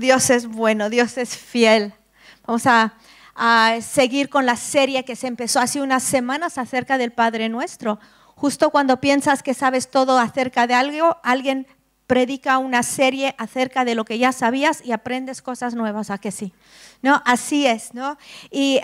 Dios 0.00 0.30
es 0.30 0.46
bueno, 0.46 0.88
Dios 0.88 1.18
es 1.18 1.36
fiel. 1.36 1.92
Vamos 2.46 2.66
a, 2.66 2.94
seguir 3.80 4.28
con 4.28 4.44
la 4.44 4.56
serie 4.56 5.04
que 5.04 5.16
se 5.16 5.26
empezó 5.26 5.60
hace 5.60 5.80
unas 5.80 6.02
semanas 6.02 6.58
acerca 6.58 6.98
del 6.98 7.12
Padre 7.12 7.48
Nuestro. 7.48 7.98
Justo 8.34 8.70
cuando 8.70 9.00
piensas 9.00 9.42
que 9.42 9.54
sabes 9.54 9.90
todo 9.90 10.18
acerca 10.18 10.66
de 10.66 10.74
algo, 10.74 11.18
alguien 11.22 11.66
predica 12.06 12.58
una 12.58 12.82
serie 12.82 13.34
acerca 13.38 13.84
de 13.84 13.94
lo 13.94 14.04
que 14.04 14.18
ya 14.18 14.32
sabías 14.32 14.82
y 14.84 14.92
aprendes 14.92 15.40
cosas 15.42 15.74
nuevas, 15.74 16.10
¿a 16.10 16.18
que 16.18 16.32
sí? 16.32 16.52
¿No? 17.02 17.22
Así 17.24 17.66
es, 17.66 17.94
¿no? 17.94 18.18
Y 18.50 18.80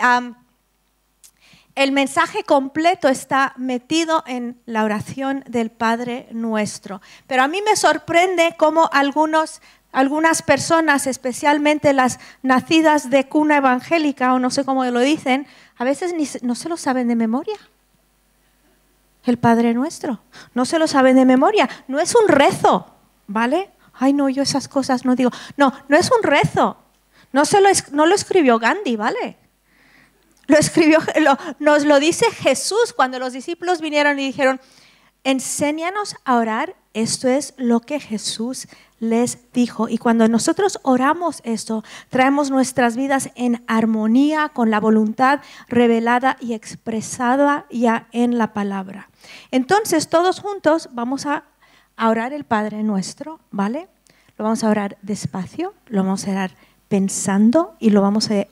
el 1.77 1.91
mensaje 1.91 2.43
completo 2.43 3.07
está 3.07 3.53
metido 3.57 4.23
en 4.25 4.59
la 4.65 4.83
oración 4.83 5.43
del 5.47 5.69
Padre 5.69 6.27
Nuestro. 6.31 7.01
Pero 7.27 7.43
a 7.43 7.47
mí 7.47 7.61
me 7.61 7.75
sorprende 7.75 8.55
cómo 8.57 8.89
algunos 8.91 9.61
algunas 9.91 10.41
personas, 10.41 11.07
especialmente 11.07 11.93
las 11.93 12.19
nacidas 12.43 13.09
de 13.09 13.27
cuna 13.27 13.57
evangélica, 13.57 14.33
o 14.33 14.39
no 14.39 14.51
sé 14.51 14.65
cómo 14.65 14.83
lo 14.85 14.99
dicen, 14.99 15.47
a 15.77 15.83
veces 15.83 16.13
no 16.43 16.55
se 16.55 16.69
lo 16.69 16.77
saben 16.77 17.07
de 17.07 17.15
memoria. 17.15 17.57
El 19.23 19.37
Padre 19.37 19.73
Nuestro. 19.73 20.21
No 20.53 20.65
se 20.65 20.79
lo 20.79 20.87
saben 20.87 21.15
de 21.15 21.25
memoria. 21.25 21.69
No 21.87 21.99
es 21.99 22.15
un 22.15 22.27
rezo, 22.27 22.87
¿vale? 23.27 23.69
Ay, 23.93 24.13
no, 24.13 24.29
yo 24.29 24.43
esas 24.43 24.67
cosas 24.67 25.03
no 25.03 25.15
digo. 25.15 25.31
No, 25.57 25.73
no 25.89 25.97
es 25.97 26.09
un 26.11 26.23
rezo. 26.23 26.77
No, 27.33 27.43
se 27.43 27.59
lo, 27.59 27.69
no 27.91 28.05
lo 28.05 28.15
escribió 28.15 28.57
Gandhi, 28.57 28.95
¿vale? 28.95 29.37
Lo 30.47 30.57
escribió, 30.57 30.99
nos 31.59 31.83
lo 31.83 31.99
dice 31.99 32.31
Jesús 32.31 32.93
cuando 32.95 33.19
los 33.19 33.33
discípulos 33.33 33.81
vinieron 33.81 34.17
y 34.17 34.27
dijeron, 34.27 34.61
enséñanos 35.23 36.15
a 36.23 36.37
orar. 36.37 36.75
Esto 36.93 37.27
es 37.27 37.53
lo 37.57 37.81
que 37.81 37.99
Jesús 37.99 38.67
les 38.99 39.51
dijo. 39.53 39.89
Y 39.89 39.97
cuando 39.97 40.27
nosotros 40.27 40.79
oramos 40.83 41.41
esto, 41.43 41.83
traemos 42.09 42.49
nuestras 42.49 42.95
vidas 42.95 43.29
en 43.35 43.63
armonía 43.67 44.49
con 44.49 44.71
la 44.71 44.79
voluntad 44.79 45.41
revelada 45.67 46.37
y 46.39 46.53
expresada 46.53 47.65
ya 47.69 48.07
en 48.11 48.37
la 48.37 48.53
palabra. 48.53 49.09
Entonces, 49.51 50.09
todos 50.09 50.39
juntos 50.39 50.89
vamos 50.93 51.25
a 51.25 51.43
orar 51.97 52.33
el 52.33 52.43
Padre 52.43 52.83
nuestro, 52.83 53.39
¿vale? 53.51 53.87
Lo 54.37 54.43
vamos 54.45 54.63
a 54.63 54.69
orar 54.69 54.97
despacio, 55.01 55.73
lo 55.87 56.03
vamos 56.03 56.27
a 56.27 56.31
orar 56.31 56.51
pensando 56.87 57.75
y 57.79 57.89
lo 57.89 58.01
vamos 58.01 58.29
a, 58.31 58.47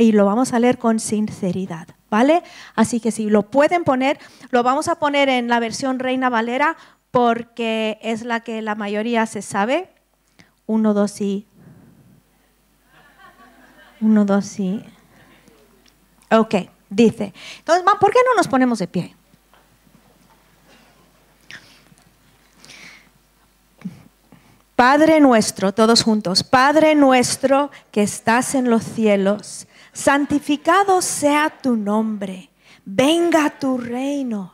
y 0.00 0.12
lo 0.12 0.24
vamos 0.24 0.52
a 0.52 0.58
leer 0.58 0.78
con 0.78 1.00
sinceridad. 1.00 1.88
¿Vale? 2.10 2.44
Así 2.76 3.00
que 3.00 3.10
si 3.10 3.28
lo 3.28 3.50
pueden 3.50 3.82
poner, 3.82 4.20
lo 4.50 4.62
vamos 4.62 4.86
a 4.86 5.00
poner 5.00 5.28
en 5.28 5.48
la 5.48 5.58
versión 5.58 5.98
Reina 5.98 6.28
Valera 6.28 6.76
porque 7.14 7.96
es 8.02 8.24
la 8.24 8.40
que 8.40 8.60
la 8.60 8.74
mayoría 8.74 9.24
se 9.26 9.40
sabe. 9.40 9.88
Uno, 10.66 10.94
dos 10.94 11.20
y. 11.20 11.46
Uno, 14.00 14.24
dos 14.24 14.58
y. 14.58 14.84
Ok, 16.32 16.56
dice. 16.90 17.32
Entonces, 17.60 17.84
¿por 18.00 18.10
qué 18.10 18.18
no 18.26 18.34
nos 18.36 18.48
ponemos 18.48 18.80
de 18.80 18.88
pie? 18.88 19.14
Padre 24.74 25.20
nuestro, 25.20 25.72
todos 25.72 26.02
juntos, 26.02 26.42
Padre 26.42 26.96
nuestro 26.96 27.70
que 27.92 28.02
estás 28.02 28.56
en 28.56 28.68
los 28.68 28.82
cielos, 28.82 29.68
santificado 29.92 31.00
sea 31.00 31.60
tu 31.62 31.76
nombre, 31.76 32.50
venga 32.84 33.50
tu 33.50 33.78
reino 33.78 34.53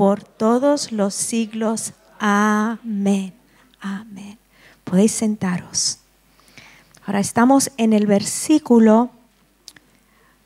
por 0.00 0.24
todos 0.24 0.92
los 0.92 1.12
siglos. 1.12 1.92
Amén. 2.18 3.34
Amén. 3.82 4.38
Podéis 4.82 5.12
sentaros. 5.12 5.98
Ahora 7.04 7.20
estamos 7.20 7.70
en 7.76 7.92
el 7.92 8.06
versículo 8.06 9.10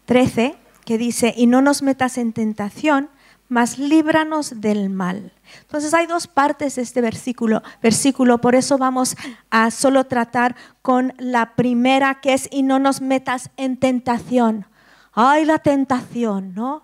13 0.06 0.56
que 0.84 0.98
dice, 0.98 1.34
y 1.36 1.46
no 1.46 1.62
nos 1.62 1.82
metas 1.82 2.18
en 2.18 2.32
tentación, 2.32 3.08
mas 3.48 3.78
líbranos 3.78 4.60
del 4.60 4.90
mal. 4.90 5.32
Entonces 5.60 5.94
hay 5.94 6.08
dos 6.08 6.26
partes 6.26 6.74
de 6.74 6.82
este 6.82 7.00
versículo, 7.00 7.62
versículo, 7.80 8.40
por 8.40 8.56
eso 8.56 8.76
vamos 8.76 9.14
a 9.50 9.70
solo 9.70 10.06
tratar 10.06 10.56
con 10.82 11.14
la 11.16 11.54
primera 11.54 12.20
que 12.20 12.34
es, 12.34 12.48
y 12.50 12.64
no 12.64 12.80
nos 12.80 13.00
metas 13.00 13.50
en 13.56 13.76
tentación. 13.76 14.66
Ay, 15.12 15.44
la 15.44 15.60
tentación, 15.60 16.56
¿no? 16.56 16.82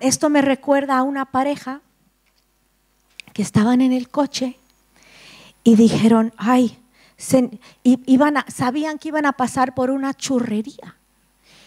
Esto 0.00 0.30
me 0.30 0.42
recuerda 0.42 0.98
a 0.98 1.02
una 1.02 1.26
pareja 1.26 1.80
que 3.32 3.42
estaban 3.42 3.80
en 3.80 3.92
el 3.92 4.08
coche 4.08 4.58
y 5.62 5.76
dijeron, 5.76 6.32
ay, 6.36 6.78
iban 7.82 8.34
sabían 8.48 8.98
que 8.98 9.08
iban 9.08 9.26
a 9.26 9.32
pasar 9.32 9.74
por 9.74 9.90
una 9.90 10.14
churrería. 10.14 10.96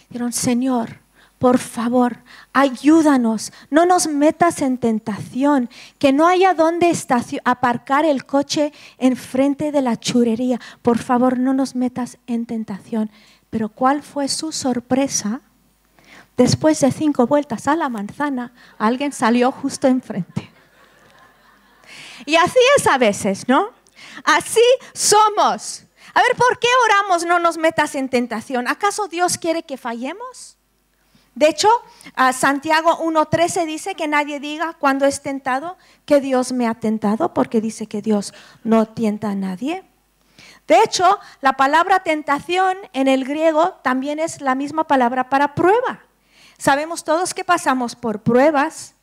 Dijeron, 0.08 0.32
Señor, 0.32 0.98
por 1.38 1.58
favor, 1.58 2.18
ayúdanos, 2.52 3.52
no 3.70 3.86
nos 3.86 4.06
metas 4.06 4.62
en 4.62 4.78
tentación, 4.78 5.68
que 5.98 6.12
no 6.12 6.26
haya 6.26 6.54
donde 6.54 6.92
aparcar 7.44 8.04
el 8.04 8.24
coche 8.24 8.72
enfrente 8.98 9.72
de 9.72 9.82
la 9.82 9.98
churrería. 9.98 10.60
Por 10.82 10.98
favor, 10.98 11.38
no 11.38 11.52
nos 11.52 11.74
metas 11.74 12.18
en 12.26 12.46
tentación. 12.46 13.10
Pero 13.50 13.68
¿cuál 13.68 14.02
fue 14.02 14.28
su 14.28 14.52
sorpresa? 14.52 15.42
Después 16.36 16.80
de 16.80 16.90
cinco 16.90 17.26
vueltas 17.26 17.68
a 17.68 17.76
la 17.76 17.88
manzana, 17.88 18.52
alguien 18.78 19.12
salió 19.12 19.52
justo 19.52 19.86
enfrente. 19.86 20.50
Y 22.26 22.36
así 22.36 22.58
es 22.76 22.86
a 22.86 22.98
veces, 22.98 23.48
¿no? 23.48 23.70
Así 24.24 24.60
somos. 24.92 25.84
A 26.12 26.20
ver, 26.22 26.36
¿por 26.36 26.58
qué 26.58 26.68
oramos 26.84 27.24
no 27.24 27.38
nos 27.38 27.56
metas 27.56 27.94
en 27.94 28.08
tentación? 28.08 28.68
¿Acaso 28.68 29.08
Dios 29.08 29.38
quiere 29.38 29.64
que 29.64 29.76
fallemos? 29.76 30.56
De 31.34 31.48
hecho, 31.48 31.68
Santiago 32.32 32.98
1.13 32.98 33.66
dice 33.66 33.94
que 33.96 34.06
nadie 34.06 34.38
diga 34.38 34.74
cuando 34.74 35.04
es 35.04 35.20
tentado 35.20 35.76
que 36.04 36.20
Dios 36.20 36.52
me 36.52 36.68
ha 36.68 36.74
tentado, 36.74 37.34
porque 37.34 37.60
dice 37.60 37.88
que 37.88 38.02
Dios 38.02 38.32
no 38.62 38.86
tienta 38.86 39.30
a 39.30 39.34
nadie. 39.34 39.82
De 40.68 40.80
hecho, 40.82 41.18
la 41.40 41.54
palabra 41.54 42.00
tentación 42.00 42.76
en 42.92 43.08
el 43.08 43.24
griego 43.24 43.80
también 43.82 44.20
es 44.20 44.40
la 44.40 44.54
misma 44.54 44.86
palabra 44.86 45.28
para 45.28 45.54
prueba. 45.54 46.04
Sabemos 46.58 47.04
todos 47.04 47.34
que 47.34 47.44
pasamos 47.44 47.94
por 47.94 48.22
pruebas 48.22 48.94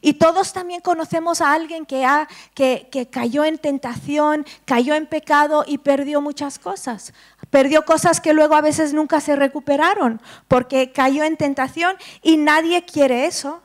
y 0.00 0.14
todos 0.14 0.52
también 0.52 0.80
conocemos 0.80 1.40
a 1.40 1.52
alguien 1.52 1.86
que, 1.86 2.04
ha, 2.04 2.28
que, 2.54 2.88
que, 2.90 3.08
cayó 3.08 3.44
en 3.44 3.58
tentación, 3.58 4.44
cayó 4.64 4.94
en 4.94 5.06
pecado 5.06 5.64
y 5.66 5.78
perdió 5.78 6.20
muchas 6.20 6.58
cosas. 6.58 7.12
Perdió 7.50 7.84
cosas 7.84 8.20
que 8.20 8.32
luego 8.32 8.54
a 8.54 8.60
veces 8.60 8.92
nunca 8.92 9.20
se 9.20 9.36
recuperaron 9.36 10.20
porque 10.48 10.92
cayó 10.92 11.24
en 11.24 11.36
tentación 11.36 11.96
y 12.22 12.36
nadie 12.36 12.84
quiere 12.84 13.26
eso. 13.26 13.62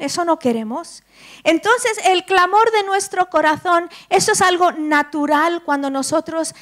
Eso 0.00 0.24
no 0.24 0.40
queremos. 0.40 1.04
Entonces, 1.44 1.92
el 2.04 2.24
clamor 2.24 2.70
de 2.72 2.82
nuestro 2.82 3.30
corazón, 3.30 3.88
eso 4.08 4.32
es 4.32 4.42
algo 4.42 4.72
natural 4.72 5.62
cuando 5.64 5.88
nosotros 5.88 6.54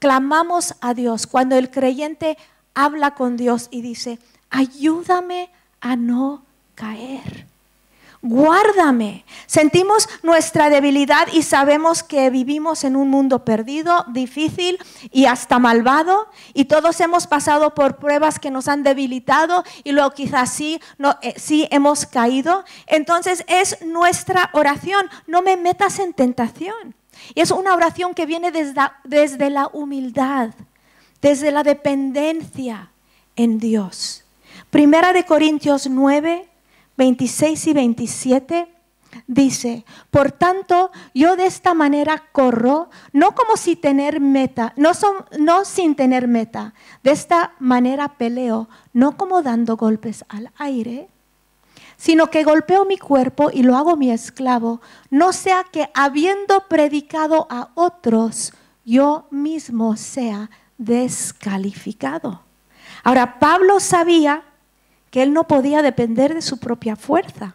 clamamos 0.00 0.74
a 0.80 0.94
Dios, 0.94 1.28
cuando 1.28 1.56
el 1.56 1.70
creyente 1.70 2.36
habla 2.74 3.14
con 3.14 3.36
Dios 3.36 3.68
y 3.70 3.82
dice, 3.82 4.18
ayúdame 4.50 5.50
a 5.80 5.96
no 5.96 6.42
caer. 6.74 7.50
Guárdame. 8.22 9.24
Sentimos 9.46 10.06
nuestra 10.22 10.68
debilidad 10.68 11.28
y 11.32 11.42
sabemos 11.42 12.02
que 12.02 12.28
vivimos 12.28 12.84
en 12.84 12.94
un 12.94 13.08
mundo 13.08 13.46
perdido, 13.46 14.04
difícil 14.08 14.78
y 15.10 15.24
hasta 15.24 15.58
malvado. 15.58 16.28
Y 16.52 16.66
todos 16.66 17.00
hemos 17.00 17.26
pasado 17.26 17.74
por 17.74 17.96
pruebas 17.96 18.38
que 18.38 18.50
nos 18.50 18.68
han 18.68 18.82
debilitado 18.82 19.64
y 19.84 19.92
luego 19.92 20.10
quizás 20.10 20.52
sí, 20.52 20.82
eh, 21.22 21.34
sí 21.38 21.66
hemos 21.70 22.04
caído. 22.04 22.64
Entonces 22.86 23.42
es 23.48 23.80
nuestra 23.86 24.50
oración. 24.52 25.08
No 25.26 25.40
me 25.40 25.56
metas 25.56 25.98
en 25.98 26.12
tentación. 26.12 26.94
Y 27.34 27.40
es 27.40 27.50
una 27.50 27.74
oración 27.74 28.12
que 28.12 28.26
viene 28.26 28.52
desde 28.52 29.50
la 29.50 29.70
humildad, 29.72 30.50
desde 31.22 31.50
la 31.50 31.62
dependencia 31.62 32.90
en 33.34 33.58
Dios. 33.58 34.19
Primera 34.70 35.12
de 35.12 35.24
Corintios 35.24 35.88
9, 35.88 36.48
26 36.96 37.66
y 37.66 37.72
27 37.72 38.68
dice, 39.26 39.84
por 40.10 40.30
tanto, 40.30 40.92
yo 41.12 41.34
de 41.34 41.46
esta 41.46 41.74
manera 41.74 42.22
corro, 42.30 42.88
no 43.12 43.34
como 43.34 43.56
si 43.56 43.74
tener 43.74 44.20
meta, 44.20 44.72
no, 44.76 44.94
son, 44.94 45.24
no 45.38 45.64
sin 45.64 45.96
tener 45.96 46.28
meta, 46.28 46.74
de 47.02 47.10
esta 47.10 47.54
manera 47.58 48.16
peleo, 48.16 48.68
no 48.92 49.16
como 49.16 49.42
dando 49.42 49.76
golpes 49.76 50.24
al 50.28 50.52
aire, 50.58 51.08
sino 51.96 52.30
que 52.30 52.44
golpeo 52.44 52.84
mi 52.84 52.96
cuerpo 52.96 53.50
y 53.52 53.64
lo 53.64 53.76
hago 53.76 53.96
mi 53.96 54.12
esclavo, 54.12 54.80
no 55.10 55.32
sea 55.32 55.64
que 55.64 55.90
habiendo 55.94 56.68
predicado 56.68 57.48
a 57.50 57.70
otros, 57.74 58.52
yo 58.84 59.26
mismo 59.30 59.96
sea 59.96 60.48
descalificado. 60.78 62.42
Ahora, 63.02 63.38
Pablo 63.38 63.80
sabía 63.80 64.44
que 65.10 65.22
él 65.22 65.32
no 65.32 65.46
podía 65.46 65.82
depender 65.82 66.34
de 66.34 66.42
su 66.42 66.58
propia 66.58 66.96
fuerza 66.96 67.54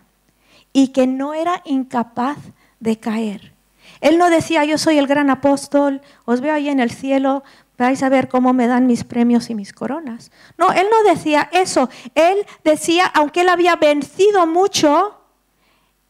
y 0.73 0.89
que 0.89 1.07
no 1.07 1.33
era 1.33 1.61
incapaz 1.65 2.37
de 2.79 2.99
caer. 2.99 3.53
Él 4.01 4.17
no 4.17 4.29
decía, 4.29 4.65
yo 4.65 4.77
soy 4.77 4.97
el 4.97 5.07
gran 5.07 5.29
apóstol, 5.29 6.01
os 6.25 6.41
veo 6.41 6.53
ahí 6.53 6.69
en 6.69 6.79
el 6.79 6.91
cielo, 6.91 7.43
vais 7.77 8.03
a 8.03 8.09
ver 8.09 8.27
cómo 8.27 8.53
me 8.53 8.67
dan 8.67 8.87
mis 8.87 9.03
premios 9.03 9.49
y 9.49 9.55
mis 9.55 9.73
coronas. 9.73 10.31
No, 10.57 10.71
él 10.71 10.87
no 10.91 11.09
decía 11.09 11.49
eso. 11.51 11.89
Él 12.13 12.45
decía, 12.63 13.05
aunque 13.05 13.41
él 13.41 13.49
había 13.49 13.75
vencido 13.75 14.45
mucho, 14.47 15.21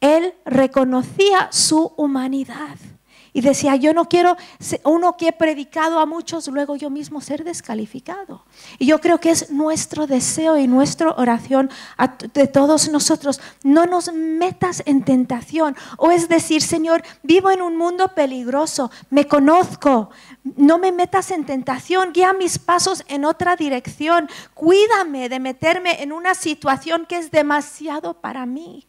él 0.01 0.33
reconocía 0.45 1.47
su 1.51 1.93
humanidad. 1.95 2.77
Y 3.35 3.41
decía, 3.41 3.75
yo 3.75 3.93
no 3.93 4.07
quiero, 4.07 4.37
uno 4.85 5.17
que 5.17 5.27
he 5.27 5.33
predicado 5.33 5.99
a 5.99 6.05
muchos, 6.05 6.47
luego 6.47 6.77
yo 6.77 6.89
mismo 6.89 7.19
ser 7.19 7.43
descalificado. 7.43 8.45
Y 8.79 8.85
yo 8.85 9.01
creo 9.01 9.19
que 9.19 9.29
es 9.29 9.51
nuestro 9.51 10.07
deseo 10.07 10.57
y 10.57 10.69
nuestra 10.69 11.11
oración 11.11 11.69
de 12.33 12.47
todos 12.47 12.87
nosotros. 12.87 13.41
No 13.61 13.87
nos 13.87 14.13
metas 14.13 14.83
en 14.85 15.03
tentación. 15.03 15.75
O 15.97 16.11
es 16.11 16.29
decir, 16.29 16.61
Señor, 16.61 17.03
vivo 17.23 17.51
en 17.51 17.61
un 17.61 17.75
mundo 17.75 18.07
peligroso, 18.15 18.89
me 19.09 19.27
conozco. 19.27 20.11
No 20.55 20.77
me 20.77 20.93
metas 20.93 21.29
en 21.31 21.45
tentación, 21.45 22.13
guía 22.13 22.31
mis 22.31 22.57
pasos 22.57 23.03
en 23.09 23.25
otra 23.25 23.57
dirección. 23.57 24.29
Cuídame 24.53 25.27
de 25.27 25.41
meterme 25.41 26.01
en 26.01 26.13
una 26.13 26.35
situación 26.35 27.05
que 27.05 27.17
es 27.17 27.31
demasiado 27.31 28.13
para 28.13 28.45
mí. 28.45 28.87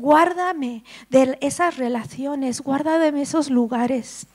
Guárdame 0.00 0.82
de 1.10 1.36
esas 1.42 1.76
relaciones, 1.76 2.62
guárdame 2.62 3.12
de 3.12 3.20
esos 3.20 3.50
lugares, 3.50 4.26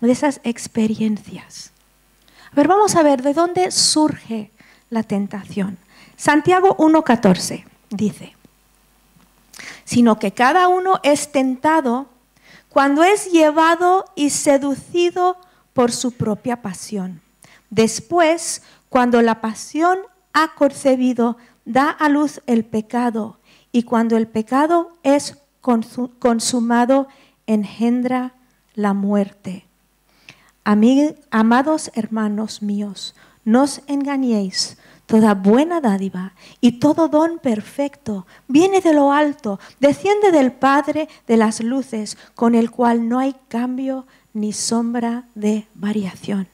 de 0.00 0.10
esas 0.10 0.40
experiencias. 0.42 1.70
A 2.50 2.56
ver, 2.56 2.66
vamos 2.66 2.96
a 2.96 3.04
ver 3.04 3.22
de 3.22 3.32
dónde 3.32 3.70
surge 3.70 4.50
la 4.90 5.04
tentación. 5.04 5.78
Santiago 6.16 6.76
1.14 6.78 7.64
dice, 7.90 8.34
sino 9.84 10.18
que 10.18 10.32
cada 10.32 10.66
uno 10.66 10.98
es 11.04 11.30
tentado 11.30 12.08
cuando 12.68 13.04
es 13.04 13.30
llevado 13.30 14.06
y 14.16 14.30
seducido 14.30 15.36
por 15.74 15.92
su 15.92 16.10
propia 16.10 16.60
pasión. 16.60 17.20
Después, 17.70 18.62
cuando 18.88 19.22
la 19.22 19.40
pasión 19.40 19.96
ha 20.32 20.56
concebido, 20.56 21.36
da 21.64 21.88
a 21.88 22.08
luz 22.08 22.42
el 22.46 22.64
pecado 22.64 23.38
y 23.74 23.82
cuando 23.82 24.16
el 24.16 24.28
pecado 24.28 24.92
es 25.02 25.36
consumado, 25.60 27.08
engendra 27.48 28.32
la 28.76 28.94
muerte. 28.94 29.66
amados 30.62 31.90
hermanos 31.94 32.62
míos, 32.62 33.16
no 33.44 33.64
os 33.64 33.82
engañéis. 33.88 34.78
Toda 35.06 35.34
buena 35.34 35.80
dádiva 35.80 36.34
y 36.60 36.78
todo 36.78 37.08
don 37.08 37.40
perfecto 37.40 38.26
viene 38.46 38.80
de 38.80 38.94
lo 38.94 39.12
alto, 39.12 39.58
desciende 39.80 40.30
del 40.30 40.52
Padre 40.52 41.08
de 41.26 41.36
las 41.36 41.60
luces, 41.60 42.16
con 42.36 42.54
el 42.54 42.70
cual 42.70 43.08
no 43.08 43.18
hay 43.18 43.34
cambio 43.48 44.06
ni 44.32 44.52
sombra 44.52 45.24
de 45.34 45.66
variación. 45.74 46.46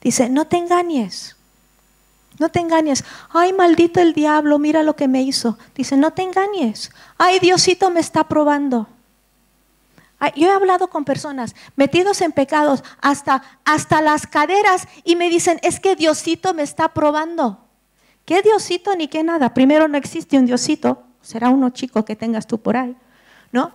Dice, 0.00 0.30
no 0.30 0.46
te 0.46 0.58
engañes. 0.58 1.37
No 2.38 2.48
te 2.50 2.60
engañes. 2.60 3.04
Ay, 3.30 3.52
maldito 3.52 4.00
el 4.00 4.14
diablo, 4.14 4.58
mira 4.58 4.82
lo 4.82 4.94
que 4.94 5.08
me 5.08 5.22
hizo. 5.22 5.58
Dice, 5.74 5.96
no 5.96 6.12
te 6.12 6.22
engañes. 6.22 6.90
Ay, 7.16 7.38
Diosito 7.40 7.90
me 7.90 8.00
está 8.00 8.28
probando. 8.28 8.86
yo 10.36 10.48
he 10.48 10.50
hablado 10.50 10.88
con 10.88 11.04
personas 11.04 11.54
metidos 11.76 12.20
en 12.20 12.32
pecados 12.32 12.82
hasta, 13.00 13.42
hasta 13.64 14.00
las 14.00 14.26
caderas 14.26 14.86
y 15.04 15.16
me 15.16 15.30
dicen, 15.30 15.58
es 15.62 15.80
que 15.80 15.96
Diosito 15.96 16.54
me 16.54 16.62
está 16.62 16.94
probando. 16.94 17.64
¿Qué 18.24 18.42
Diosito 18.42 18.94
ni 18.94 19.08
qué 19.08 19.22
nada? 19.22 19.54
Primero 19.54 19.88
no 19.88 19.96
existe 19.96 20.36
un 20.36 20.46
Diosito, 20.46 21.02
será 21.22 21.48
uno 21.48 21.70
chico 21.70 22.04
que 22.04 22.14
tengas 22.14 22.46
tú 22.46 22.60
por 22.60 22.76
ahí, 22.76 22.94
¿no? 23.52 23.72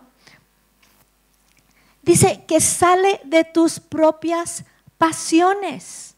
Dice 2.03 2.43
que 2.47 2.59
sale 2.59 3.19
de 3.23 3.45
tus 3.45 3.79
propias 3.79 4.65
pasiones. 4.97 6.12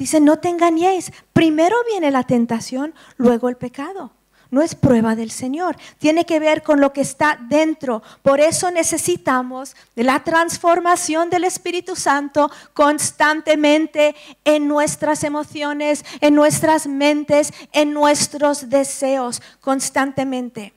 Dice, 0.00 0.18
no 0.18 0.38
te 0.38 0.48
engañéis. 0.48 1.12
Primero 1.34 1.76
viene 1.86 2.10
la 2.10 2.22
tentación, 2.22 2.94
luego 3.18 3.50
el 3.50 3.58
pecado. 3.58 4.12
No 4.50 4.62
es 4.62 4.74
prueba 4.74 5.14
del 5.14 5.30
Señor. 5.30 5.76
Tiene 5.98 6.24
que 6.24 6.40
ver 6.40 6.62
con 6.62 6.80
lo 6.80 6.94
que 6.94 7.02
está 7.02 7.38
dentro. 7.50 8.02
Por 8.22 8.40
eso 8.40 8.70
necesitamos 8.70 9.76
la 9.96 10.24
transformación 10.24 11.28
del 11.28 11.44
Espíritu 11.44 11.96
Santo 11.96 12.50
constantemente 12.72 14.16
en 14.44 14.68
nuestras 14.68 15.22
emociones, 15.22 16.02
en 16.22 16.34
nuestras 16.34 16.86
mentes, 16.86 17.52
en 17.72 17.92
nuestros 17.92 18.70
deseos, 18.70 19.42
constantemente. 19.60 20.72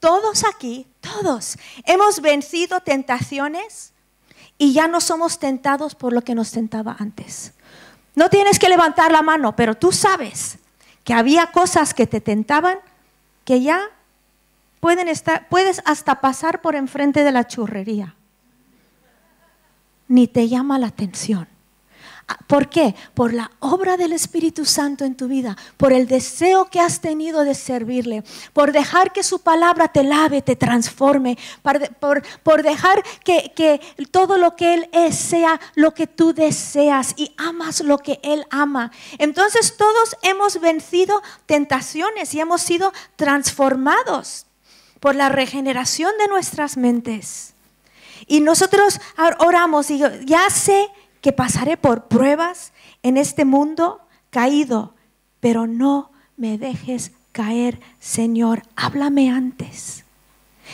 Todos 0.00 0.44
aquí, 0.44 0.86
todos, 1.02 1.58
hemos 1.84 2.22
vencido 2.22 2.80
tentaciones 2.80 3.92
y 4.56 4.72
ya 4.72 4.88
no 4.88 5.02
somos 5.02 5.38
tentados 5.38 5.94
por 5.94 6.14
lo 6.14 6.24
que 6.24 6.34
nos 6.34 6.52
tentaba 6.52 6.96
antes. 6.98 7.52
No 8.14 8.28
tienes 8.28 8.58
que 8.58 8.68
levantar 8.68 9.10
la 9.10 9.22
mano, 9.22 9.56
pero 9.56 9.74
tú 9.74 9.92
sabes 9.92 10.58
que 11.04 11.14
había 11.14 11.48
cosas 11.48 11.94
que 11.94 12.06
te 12.06 12.20
tentaban 12.20 12.78
que 13.44 13.62
ya 13.62 13.80
pueden 14.80 15.08
estar, 15.08 15.48
puedes 15.48 15.82
hasta 15.84 16.20
pasar 16.20 16.60
por 16.60 16.76
enfrente 16.76 17.24
de 17.24 17.32
la 17.32 17.46
churrería. 17.46 18.14
Ni 20.08 20.28
te 20.28 20.48
llama 20.48 20.78
la 20.78 20.88
atención. 20.88 21.48
Ah, 22.32 22.38
¿Por 22.46 22.70
qué? 22.70 22.94
Por 23.14 23.34
la 23.34 23.50
obra 23.60 23.98
del 23.98 24.12
Espíritu 24.12 24.64
Santo 24.64 25.04
en 25.04 25.16
tu 25.16 25.28
vida, 25.28 25.56
por 25.76 25.92
el 25.92 26.06
deseo 26.06 26.64
que 26.70 26.80
has 26.80 27.00
tenido 27.00 27.44
de 27.44 27.54
servirle, 27.54 28.24
por 28.54 28.72
dejar 28.72 29.12
que 29.12 29.22
su 29.22 29.40
palabra 29.40 29.88
te 29.88 30.02
lave, 30.02 30.40
te 30.40 30.56
transforme, 30.56 31.36
por, 31.62 32.62
dejar 32.62 33.02
que, 33.22 33.52
que, 33.54 33.80
todo 34.10 34.38
lo 34.38 34.56
que 34.56 34.74
Él 34.74 34.88
es 34.92 35.16
sea 35.16 35.60
lo 35.74 35.92
que 35.92 36.06
tú 36.06 36.32
deseas 36.32 37.12
y 37.16 37.34
amas 37.36 37.80
lo 37.80 37.98
que 37.98 38.18
Él 38.22 38.46
ama. 38.50 38.92
Entonces 39.18 39.76
todos 39.76 40.16
hemos 40.22 40.58
vencido 40.58 41.22
tentaciones 41.44 42.34
y 42.34 42.40
hemos 42.40 42.62
sido 42.62 42.94
transformados 43.16 44.46
por 45.00 45.14
la 45.14 45.28
regeneración 45.28 46.12
de 46.18 46.28
nuestras 46.28 46.78
mentes. 46.78 47.52
Y 48.26 48.40
nosotros 48.40 49.00
oramos 49.38 49.90
y 49.90 50.00
ya 50.24 50.48
sé 50.48 50.88
que 51.22 51.32
pasaré 51.32 51.78
por 51.78 52.08
pruebas 52.08 52.72
en 53.02 53.16
este 53.16 53.46
mundo 53.46 54.02
caído, 54.28 54.94
pero 55.40 55.66
no 55.66 56.10
me 56.36 56.58
dejes 56.58 57.12
caer, 57.30 57.80
Señor, 58.00 58.64
háblame 58.76 59.30
antes. 59.30 60.04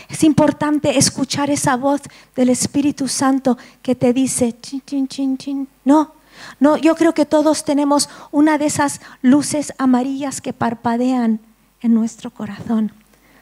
Es 0.08 0.24
importante 0.24 0.98
escuchar 0.98 1.50
esa 1.50 1.76
voz 1.76 2.00
del 2.34 2.48
Espíritu 2.48 3.08
Santo 3.08 3.58
que 3.82 3.94
te 3.94 4.12
dice, 4.12 4.56
chin, 4.60 4.82
chin, 4.84 5.06
chin, 5.06 5.38
chin. 5.38 5.68
No, 5.84 6.12
no, 6.60 6.76
yo 6.76 6.94
creo 6.94 7.14
que 7.14 7.26
todos 7.26 7.64
tenemos 7.64 8.08
una 8.30 8.58
de 8.58 8.66
esas 8.66 9.00
luces 9.22 9.74
amarillas 9.76 10.40
que 10.40 10.52
parpadean 10.52 11.40
en 11.82 11.94
nuestro 11.94 12.30
corazón. 12.30 12.92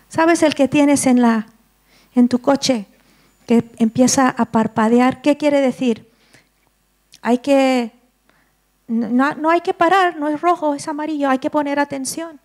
¿Sabes 0.08 0.42
el 0.42 0.54
que 0.54 0.68
tienes 0.68 1.06
en 1.06 1.22
la 1.22 1.46
en 2.14 2.28
tu 2.28 2.38
coche 2.40 2.86
que 3.46 3.70
empieza 3.76 4.28
a 4.28 4.46
parpadear? 4.46 5.20
¿Qué 5.22 5.36
quiere 5.36 5.60
decir? 5.60 6.06
Hay 7.26 7.38
que, 7.38 7.90
no, 8.86 9.50
hay 9.50 9.60
que 9.60 9.74
parar, 9.74 10.16
no 10.16 10.28
es 10.28 10.40
rojo, 10.40 10.74
es 10.74 10.86
amarillo, 10.86 11.28
hay 11.28 11.40
que 11.40 11.50
poner 11.50 11.80
atención. 11.80 12.38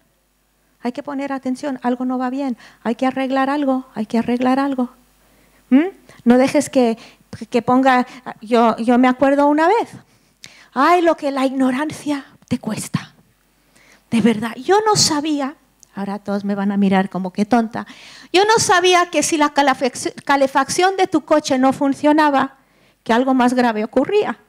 Hay 0.81 0.91
que 0.91 1.03
poner 1.03 1.31
atención, 1.31 1.79
algo 1.83 2.03
no 2.03 2.17
va 2.17 2.31
bien, 2.31 2.57
hay 2.81 2.95
que 2.95 3.05
arreglar 3.05 3.51
algo, 3.51 3.85
hay 3.93 4.07
que 4.07 4.17
arreglar 4.17 4.57
algo. 4.57 4.89
¿Mm? 5.69 5.89
No 6.25 6.39
dejes 6.39 6.71
que, 6.71 6.97
que 7.51 7.61
ponga, 7.61 8.07
yo, 8.41 8.75
yo 8.77 8.97
me 8.97 9.07
acuerdo 9.07 9.45
una 9.45 9.67
vez, 9.67 9.91
ay, 10.73 11.03
lo 11.03 11.15
que 11.15 11.29
la 11.29 11.45
ignorancia 11.45 12.25
te 12.47 12.57
cuesta. 12.57 13.13
De 14.09 14.19
verdad, 14.21 14.55
yo 14.55 14.79
no 14.83 14.95
sabía, 14.95 15.57
ahora 15.93 16.17
todos 16.17 16.43
me 16.43 16.55
van 16.55 16.71
a 16.71 16.77
mirar 16.77 17.11
como 17.11 17.31
que 17.31 17.45
tonta, 17.45 17.85
yo 18.33 18.45
no 18.45 18.57
sabía 18.57 19.11
que 19.11 19.21
si 19.21 19.37
la 19.37 19.53
calefacción 19.53 20.97
de 20.97 21.05
tu 21.05 21.21
coche 21.21 21.59
no 21.59 21.71
funcionaba, 21.71 22.57
que 23.03 23.13
algo 23.13 23.35
más 23.35 23.53
grave 23.53 23.83
ocurría. 23.83 24.39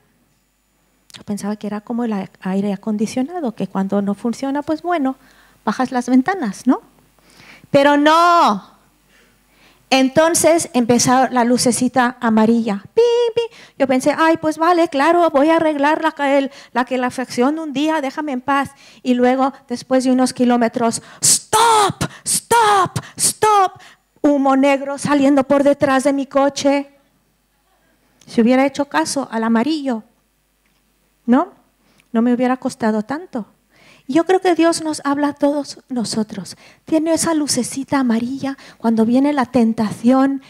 Yo 1.14 1.22
pensaba 1.24 1.56
que 1.56 1.66
era 1.66 1.80
como 1.82 2.04
el 2.04 2.28
aire 2.40 2.72
acondicionado, 2.72 3.54
que 3.54 3.66
cuando 3.66 4.00
no 4.00 4.14
funciona, 4.14 4.62
pues 4.62 4.82
bueno, 4.82 5.16
bajas 5.64 5.92
las 5.92 6.08
ventanas, 6.08 6.66
¿no? 6.66 6.80
Pero 7.70 7.96
no, 7.96 8.70
Entonces 9.90 10.70
empezó 10.72 11.28
la 11.28 11.44
lucecita 11.44 12.16
amarilla. 12.18 12.82
Yo 13.78 13.86
pensé, 13.86 14.14
ay, 14.16 14.38
pues 14.38 14.56
vale, 14.56 14.88
claro, 14.88 15.28
voy 15.28 15.50
a 15.50 15.56
arreglar 15.56 16.02
la, 16.02 16.14
la 16.72 16.84
que 16.86 16.96
la 16.96 17.10
fracción 17.10 17.58
un 17.58 17.74
día, 17.74 18.00
déjame 18.00 18.32
en 18.32 18.40
paz. 18.40 18.70
Y 19.02 19.12
luego, 19.12 19.52
después 19.68 20.04
de 20.04 20.10
unos 20.10 20.32
kilómetros, 20.32 21.02
stop, 21.20 22.04
stop, 22.24 23.04
stop. 23.16 23.72
Humo 24.22 24.56
negro 24.56 24.96
saliendo 24.96 25.44
por 25.44 25.62
detrás 25.62 26.04
de 26.04 26.14
mi 26.14 26.24
coche. 26.24 26.90
Si 28.26 28.40
hubiera 28.40 28.64
hecho 28.64 28.86
caso 28.86 29.28
al 29.30 29.44
amarillo, 29.44 30.04
¿no? 31.26 31.52
No 32.12 32.22
me 32.22 32.34
hubiera 32.34 32.56
costado 32.56 33.02
tanto. 33.02 33.46
Yo 34.08 34.24
creo 34.24 34.40
que 34.40 34.54
Dios 34.54 34.82
nos 34.82 35.00
habla 35.04 35.28
a 35.28 35.32
todos 35.32 35.78
nosotros. 35.88 36.56
Tiene 36.84 37.14
esa 37.14 37.34
lucecita 37.34 38.00
amarilla 38.00 38.58
cuando 38.78 39.06
viene 39.06 39.32
la 39.32 39.46
tentación. 39.46 40.42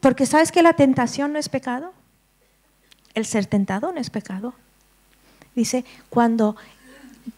Porque 0.00 0.26
sabes 0.26 0.50
que 0.50 0.62
la 0.62 0.72
tentación 0.72 1.32
no 1.32 1.38
es 1.38 1.48
pecado. 1.48 1.92
El 3.14 3.26
ser 3.26 3.46
tentado 3.46 3.92
no 3.92 4.00
es 4.00 4.10
pecado. 4.10 4.54
Dice, 5.54 5.84
cuando 6.10 6.56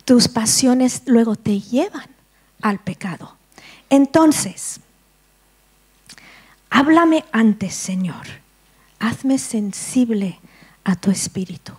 tus 0.05 0.29
pasiones 0.29 1.03
luego 1.07 1.37
te 1.37 1.61
llevan 1.61 2.09
al 2.63 2.79
pecado. 2.79 3.37
Entonces, 3.91 4.81
háblame 6.71 7.25
antes, 7.33 7.75
Señor. 7.75 8.27
Hazme 8.99 9.39
sensible 9.39 10.41
a 10.85 10.97
tu 10.97 11.11
espíritu. 11.11 11.73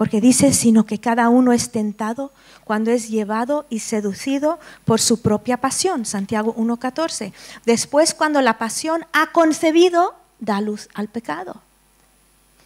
Porque 0.00 0.22
dice, 0.22 0.54
sino 0.54 0.86
que 0.86 0.98
cada 0.98 1.28
uno 1.28 1.52
es 1.52 1.72
tentado 1.72 2.32
cuando 2.64 2.90
es 2.90 3.10
llevado 3.10 3.66
y 3.68 3.80
seducido 3.80 4.58
por 4.86 4.98
su 4.98 5.20
propia 5.20 5.58
pasión. 5.58 6.06
Santiago 6.06 6.54
1.14. 6.56 7.34
Después, 7.66 8.14
cuando 8.14 8.40
la 8.40 8.56
pasión 8.56 9.04
ha 9.12 9.30
concebido, 9.32 10.14
da 10.38 10.62
luz 10.62 10.88
al 10.94 11.08
pecado. 11.08 11.60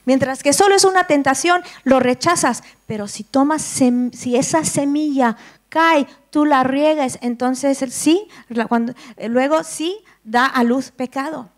Mientras 0.04 0.44
que 0.44 0.52
solo 0.52 0.76
es 0.76 0.84
una 0.84 1.08
tentación, 1.08 1.60
lo 1.82 1.98
rechazas. 1.98 2.62
Pero 2.86 3.08
si 3.08 3.24
tomas, 3.24 3.62
si 3.62 4.36
esa 4.36 4.64
semilla 4.64 5.36
cae, 5.68 6.06
tú 6.30 6.44
la 6.44 6.62
riegues, 6.62 7.18
entonces 7.20 7.84
sí, 7.92 8.28
luego 8.48 9.64
sí 9.64 9.98
da 10.22 10.46
a 10.46 10.62
luz 10.62 10.92
pecado. 10.92 11.50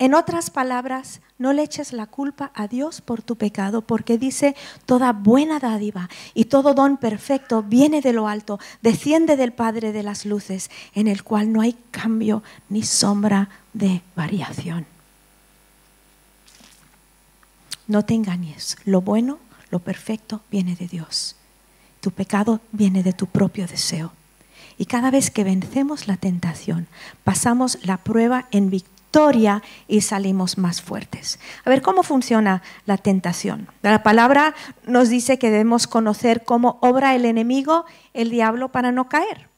En 0.00 0.14
otras 0.14 0.50
palabras, 0.50 1.20
no 1.38 1.52
le 1.52 1.62
eches 1.62 1.92
la 1.92 2.06
culpa 2.06 2.50
a 2.54 2.66
Dios 2.66 3.00
por 3.00 3.22
tu 3.22 3.36
pecado, 3.36 3.82
porque 3.82 4.18
dice, 4.18 4.56
toda 4.86 5.12
buena 5.12 5.60
dádiva 5.60 6.08
y 6.34 6.46
todo 6.46 6.74
don 6.74 6.96
perfecto 6.96 7.62
viene 7.62 8.00
de 8.00 8.12
lo 8.12 8.26
alto, 8.26 8.58
desciende 8.82 9.36
del 9.36 9.52
Padre 9.52 9.92
de 9.92 10.02
las 10.02 10.26
Luces, 10.26 10.70
en 10.94 11.06
el 11.06 11.22
cual 11.22 11.52
no 11.52 11.60
hay 11.60 11.76
cambio 11.92 12.42
ni 12.68 12.82
sombra 12.82 13.48
de 13.72 14.02
variación. 14.16 14.86
No 17.86 18.04
te 18.04 18.14
engañes, 18.14 18.76
lo 18.84 19.00
bueno, 19.00 19.38
lo 19.70 19.78
perfecto 19.78 20.40
viene 20.50 20.74
de 20.74 20.88
Dios. 20.88 21.36
Tu 22.00 22.10
pecado 22.10 22.60
viene 22.72 23.04
de 23.04 23.12
tu 23.12 23.26
propio 23.26 23.66
deseo. 23.68 24.12
Y 24.76 24.86
cada 24.86 25.12
vez 25.12 25.30
que 25.30 25.44
vencemos 25.44 26.08
la 26.08 26.16
tentación, 26.16 26.88
pasamos 27.22 27.78
la 27.82 27.98
prueba 27.98 28.48
en 28.50 28.70
victoria 28.70 28.93
y 29.86 30.00
salimos 30.00 30.58
más 30.58 30.82
fuertes. 30.82 31.38
A 31.64 31.70
ver, 31.70 31.82
¿cómo 31.82 32.02
funciona 32.02 32.62
la 32.84 32.96
tentación? 32.96 33.68
La 33.82 34.02
palabra 34.02 34.54
nos 34.86 35.08
dice 35.08 35.38
que 35.38 35.50
debemos 35.50 35.86
conocer 35.86 36.42
cómo 36.44 36.78
obra 36.80 37.14
el 37.14 37.24
enemigo, 37.24 37.84
el 38.12 38.30
diablo, 38.30 38.70
para 38.70 38.90
no 38.90 39.08
caer. 39.08 39.48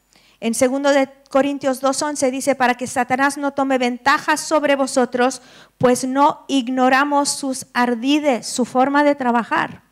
En 0.40 0.52
2 0.52 0.94
de 0.94 1.08
Corintios 1.30 1.82
2.11 1.82 2.30
dice, 2.30 2.54
para 2.54 2.74
que 2.74 2.86
Satanás 2.86 3.38
no 3.38 3.52
tome 3.52 3.78
ventaja 3.78 4.36
sobre 4.36 4.76
vosotros, 4.76 5.40
pues 5.78 6.06
no 6.06 6.44
ignoramos 6.48 7.30
sus 7.30 7.66
ardides, 7.72 8.46
su 8.46 8.66
forma 8.66 9.04
de 9.04 9.14
trabajar 9.14 9.85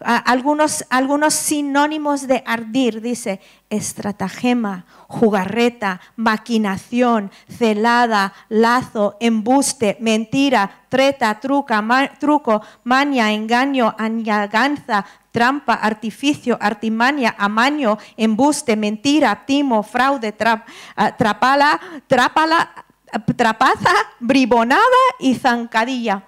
algunos, 0.00 0.84
algunos 0.90 1.32
sinónimos 1.32 2.26
de 2.26 2.42
ardir, 2.46 3.00
dice 3.00 3.40
estratagema, 3.70 4.84
jugarreta, 5.08 6.00
maquinación, 6.16 7.30
celada, 7.48 8.34
lazo, 8.48 9.16
embuste, 9.20 9.96
mentira, 10.00 10.84
treta, 10.88 11.40
truca, 11.40 11.82
truco, 12.18 12.62
maña, 12.84 13.32
engaño, 13.32 13.94
añaganza, 13.98 15.06
trampa, 15.32 15.74
artificio, 15.74 16.58
artimaña, 16.60 17.34
amaño, 17.38 17.98
embuste, 18.16 18.76
mentira, 18.76 19.46
timo, 19.46 19.82
fraude, 19.82 20.32
trapala, 20.32 21.80
trapala, 22.06 22.84
trapaza, 23.34 23.90
bribonada 24.20 24.82
y 25.18 25.34
zancadilla. 25.34 26.22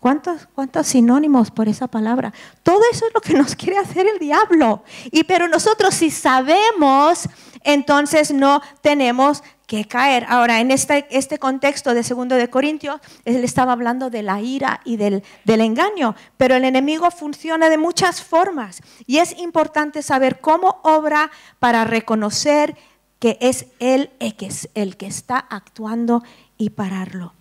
¿Cuántos, 0.00 0.46
¿Cuántos 0.54 0.86
sinónimos 0.86 1.50
por 1.50 1.68
esa 1.68 1.88
palabra? 1.88 2.32
Todo 2.62 2.80
eso 2.92 3.06
es 3.06 3.14
lo 3.14 3.20
que 3.20 3.34
nos 3.34 3.56
quiere 3.56 3.78
hacer 3.78 4.06
el 4.06 4.18
diablo. 4.18 4.84
Y 5.10 5.24
pero 5.24 5.48
nosotros 5.48 5.94
si 5.94 6.10
sabemos, 6.10 7.28
entonces 7.64 8.32
no 8.32 8.62
tenemos 8.80 9.42
que 9.66 9.84
caer. 9.84 10.24
Ahora, 10.28 10.60
en 10.60 10.70
este, 10.70 11.06
este 11.10 11.38
contexto 11.38 11.94
de 11.94 12.02
segundo 12.02 12.36
de 12.36 12.48
Corintios, 12.48 13.00
él 13.24 13.44
estaba 13.44 13.72
hablando 13.72 14.08
de 14.08 14.22
la 14.22 14.40
ira 14.40 14.80
y 14.84 14.96
del, 14.96 15.22
del 15.44 15.60
engaño, 15.60 16.14
pero 16.36 16.54
el 16.54 16.64
enemigo 16.64 17.10
funciona 17.10 17.68
de 17.68 17.76
muchas 17.76 18.22
formas 18.22 18.80
y 19.06 19.18
es 19.18 19.36
importante 19.38 20.02
saber 20.02 20.40
cómo 20.40 20.80
obra 20.84 21.30
para 21.58 21.84
reconocer 21.84 22.76
que 23.18 23.36
es 23.40 23.66
él 23.78 24.10
el 24.20 24.96
que 24.96 25.06
está 25.06 25.38
actuando 25.38 26.22
y 26.56 26.70
pararlo. 26.70 27.34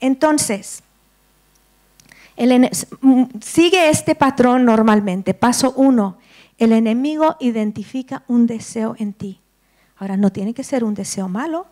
Entonces, 0.00 0.82
Mm, 2.36 3.24
sigue 3.40 3.88
este 3.88 4.14
patrón 4.14 4.64
normalmente. 4.64 5.34
Paso 5.34 5.72
uno, 5.76 6.18
el 6.58 6.72
enemigo 6.72 7.36
identifica 7.40 8.22
un 8.28 8.46
deseo 8.46 8.94
en 8.98 9.12
ti. 9.12 9.40
Ahora, 9.96 10.16
no 10.16 10.32
tiene 10.32 10.54
que 10.54 10.64
ser 10.64 10.84
un 10.84 10.94
deseo 10.94 11.28
malo, 11.28 11.66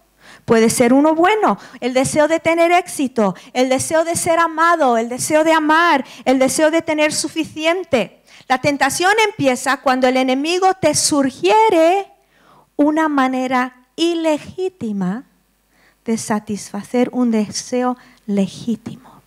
puede 0.45 0.71
ser 0.71 0.93
uno 0.93 1.15
bueno, 1.15 1.59
el 1.81 1.95
deseo 1.95 2.29
de 2.29 2.39
tener 2.39 2.71
éxito, 2.73 3.35
el 3.53 3.69
deseo 3.69 4.05
de 4.05 4.15
ser 4.15 4.39
amado, 4.39 4.97
el 4.99 5.09
deseo 5.09 5.43
de 5.43 5.53
amar, 5.53 6.05
el 6.25 6.39
deseo 6.39 6.71
de 6.71 6.83
tener 6.83 7.13
suficiente. 7.13 8.23
La 8.47 8.59
tentación 8.59 9.13
empieza 9.29 9.79
cuando 9.79 10.07
el 10.07 10.17
enemigo 10.17 10.75
te 10.75 10.95
sugiere 10.95 12.07
una 12.77 13.09
manera 13.09 13.87
ilegítima 13.97 15.25
de 16.05 16.17
satisfacer 16.17 17.11
un 17.13 17.31
deseo 17.31 17.97
legítimo 18.27 19.20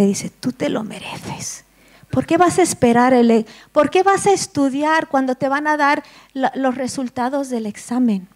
te 0.00 0.06
dice, 0.06 0.30
tú 0.30 0.52
te 0.52 0.70
lo 0.70 0.82
mereces. 0.82 1.66
¿Por 2.08 2.24
qué 2.24 2.38
vas 2.38 2.58
a 2.58 2.62
esperar 2.62 3.12
el, 3.12 3.44
por 3.70 3.90
qué 3.90 4.02
vas 4.02 4.26
a 4.26 4.32
estudiar 4.32 5.08
cuando 5.08 5.34
te 5.34 5.46
van 5.46 5.66
a 5.66 5.76
dar 5.76 6.02
los 6.32 6.74
resultados 6.74 7.50
del 7.50 7.66
examen? 7.66 8.26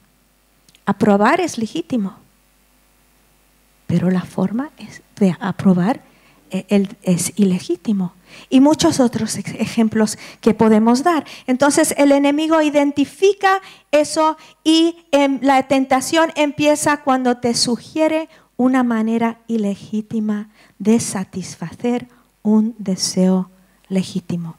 Aprobar 0.85 1.41
es 1.41 1.57
legítimo, 1.57 2.17
pero 3.87 4.11
la 4.11 4.21
forma 4.21 4.73
de 5.17 5.35
aprobar 5.41 6.03
e-, 6.51 6.87
es 7.03 7.33
ilegítimo. 7.37 8.13
Y 8.51 8.61
muchos 8.61 9.01
otros 9.01 9.35
ejemplos 9.37 10.19
que 10.43 10.53
podemos 10.53 11.03
dar. 11.03 11.25
Entonces 11.47 11.95
el 11.97 12.13
enemigo 12.13 12.61
identifica 12.61 13.63
eso 13.91 14.37
y 14.65 15.07
em, 15.13 15.39
la 15.41 15.63
tentación 15.63 16.31
empieza 16.37 16.99
cuando 16.99 17.39
te 17.39 17.55
sugiere 17.55 18.29
una 18.59 18.83
manera 18.83 19.39
ilegítima 19.47 20.51
de 20.79 21.01
satisfacer 21.01 22.09
un 22.43 22.75
deseo 22.79 23.51
legítimo. 23.89 24.57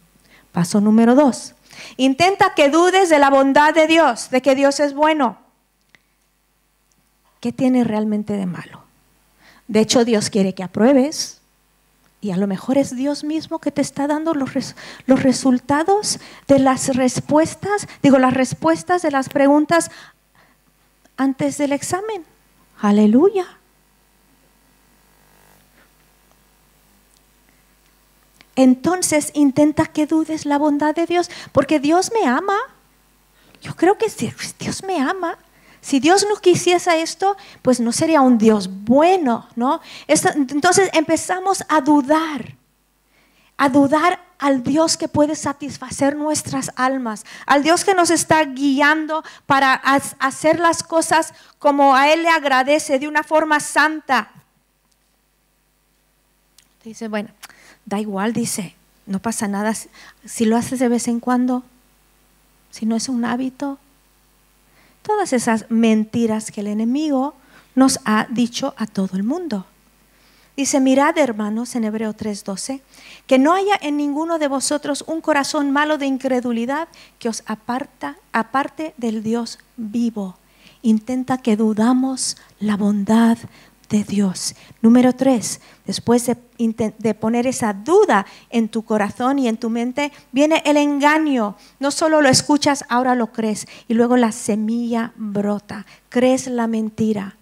Paso 0.51 0.81
número 0.81 1.15
dos. 1.15 1.55
Intenta 1.97 2.53
que 2.55 2.69
dudes 2.69 3.09
de 3.09 3.19
la 3.19 3.29
bondad 3.29 3.73
de 3.73 3.87
Dios, 3.87 4.29
de 4.29 4.41
que 4.41 4.55
Dios 4.55 4.79
es 4.79 4.93
bueno. 4.93 5.37
¿Qué 7.39 7.51
tiene 7.51 7.83
realmente 7.83 8.33
de 8.33 8.45
malo? 8.45 8.83
De 9.67 9.81
hecho, 9.81 10.05
Dios 10.05 10.29
quiere 10.29 10.53
que 10.53 10.63
apruebes 10.63 11.41
y 12.21 12.31
a 12.31 12.37
lo 12.37 12.47
mejor 12.47 12.77
es 12.77 12.95
Dios 12.95 13.23
mismo 13.23 13.59
que 13.59 13.71
te 13.71 13.81
está 13.81 14.07
dando 14.07 14.33
los, 14.33 14.75
los 15.05 15.21
resultados 15.21 16.19
de 16.47 16.59
las 16.59 16.95
respuestas, 16.95 17.87
digo, 18.01 18.17
las 18.17 18.33
respuestas 18.33 19.01
de 19.03 19.11
las 19.11 19.29
preguntas 19.29 19.91
antes 21.17 21.57
del 21.57 21.71
examen. 21.71 22.25
Aleluya. 22.81 23.45
Entonces 28.55 29.31
intenta 29.33 29.85
que 29.85 30.05
dudes 30.05 30.45
la 30.45 30.57
bondad 30.57 30.95
de 30.95 31.05
Dios, 31.05 31.29
porque 31.51 31.79
Dios 31.79 32.11
me 32.19 32.27
ama. 32.27 32.57
Yo 33.61 33.75
creo 33.75 33.97
que 33.97 34.07
Dios 34.59 34.83
me 34.83 34.99
ama. 34.99 35.37
Si 35.81 35.99
Dios 35.99 36.25
no 36.27 36.37
quisiese 36.37 37.01
esto, 37.01 37.37
pues 37.61 37.79
no 37.79 37.91
sería 37.91 38.21
un 38.21 38.37
Dios 38.37 38.69
bueno, 38.71 39.47
¿no? 39.55 39.81
Entonces 40.07 40.89
empezamos 40.93 41.63
a 41.67 41.81
dudar, 41.81 42.55
a 43.57 43.69
dudar 43.69 44.19
al 44.39 44.63
Dios 44.63 44.97
que 44.97 45.07
puede 45.07 45.35
satisfacer 45.35 46.15
nuestras 46.15 46.71
almas, 46.75 47.23
al 47.45 47.63
Dios 47.63 47.85
que 47.85 47.93
nos 47.93 48.09
está 48.09 48.43
guiando 48.43 49.23
para 49.45 49.73
hacer 49.73 50.59
las 50.59 50.81
cosas 50.81 51.33
como 51.59 51.95
a 51.95 52.11
Él 52.11 52.23
le 52.23 52.29
agradece, 52.29 52.99
de 52.99 53.07
una 53.07 53.23
forma 53.23 53.59
santa. 53.59 54.31
Dice, 56.83 57.07
bueno, 57.07 57.29
da 57.85 57.99
igual, 57.99 58.33
dice, 58.33 58.75
no 59.05 59.19
pasa 59.19 59.47
nada 59.47 59.73
si 60.25 60.45
lo 60.45 60.57
haces 60.57 60.79
de 60.79 60.89
vez 60.89 61.07
en 61.07 61.19
cuando, 61.19 61.63
si 62.71 62.85
no 62.85 62.95
es 62.95 63.09
un 63.09 63.25
hábito. 63.25 63.77
Todas 65.01 65.33
esas 65.33 65.69
mentiras 65.69 66.51
que 66.51 66.61
el 66.61 66.67
enemigo 66.67 67.35
nos 67.75 67.99
ha 68.05 68.27
dicho 68.29 68.73
a 68.77 68.87
todo 68.87 69.15
el 69.15 69.23
mundo. 69.23 69.65
Dice, 70.57 70.79
mirad 70.79 71.17
hermanos 71.17 71.75
en 71.75 71.83
Hebreo 71.83 72.13
3:12, 72.13 72.81
que 73.27 73.37
no 73.37 73.53
haya 73.53 73.77
en 73.81 73.97
ninguno 73.97 74.39
de 74.39 74.47
vosotros 74.47 75.03
un 75.05 75.19
corazón 75.19 75.71
malo 75.71 75.97
de 75.97 76.05
incredulidad 76.05 76.87
que 77.19 77.27
os 77.27 77.43
aparta, 77.45 78.15
aparte 78.31 78.93
del 78.97 79.21
Dios 79.21 79.59
vivo. 79.75 80.37
Intenta 80.81 81.39
que 81.39 81.57
dudamos 81.57 82.37
la 82.59 82.77
bondad 82.77 83.37
de 83.89 84.03
Dios. 84.03 84.55
Número 84.81 85.13
tres, 85.13 85.61
después 85.85 86.25
de, 86.25 86.37
de, 86.97 87.13
poner 87.13 87.47
esa 87.47 87.73
duda 87.73 88.25
en 88.49 88.69
tu 88.69 88.83
corazón 88.83 89.39
y 89.39 89.47
en 89.47 89.57
tu 89.57 89.69
mente, 89.69 90.11
viene 90.31 90.61
el 90.65 90.77
engaño. 90.77 91.55
No 91.79 91.91
solo 91.91 92.21
lo 92.21 92.29
escuchas, 92.29 92.85
ahora 92.89 93.15
lo 93.15 93.31
crees. 93.31 93.67
Y 93.87 93.93
luego 93.93 94.17
la 94.17 94.31
semilla 94.31 95.13
brota. 95.15 95.85
Crees 96.09 96.47
la 96.47 96.67
mentira. 96.67 97.35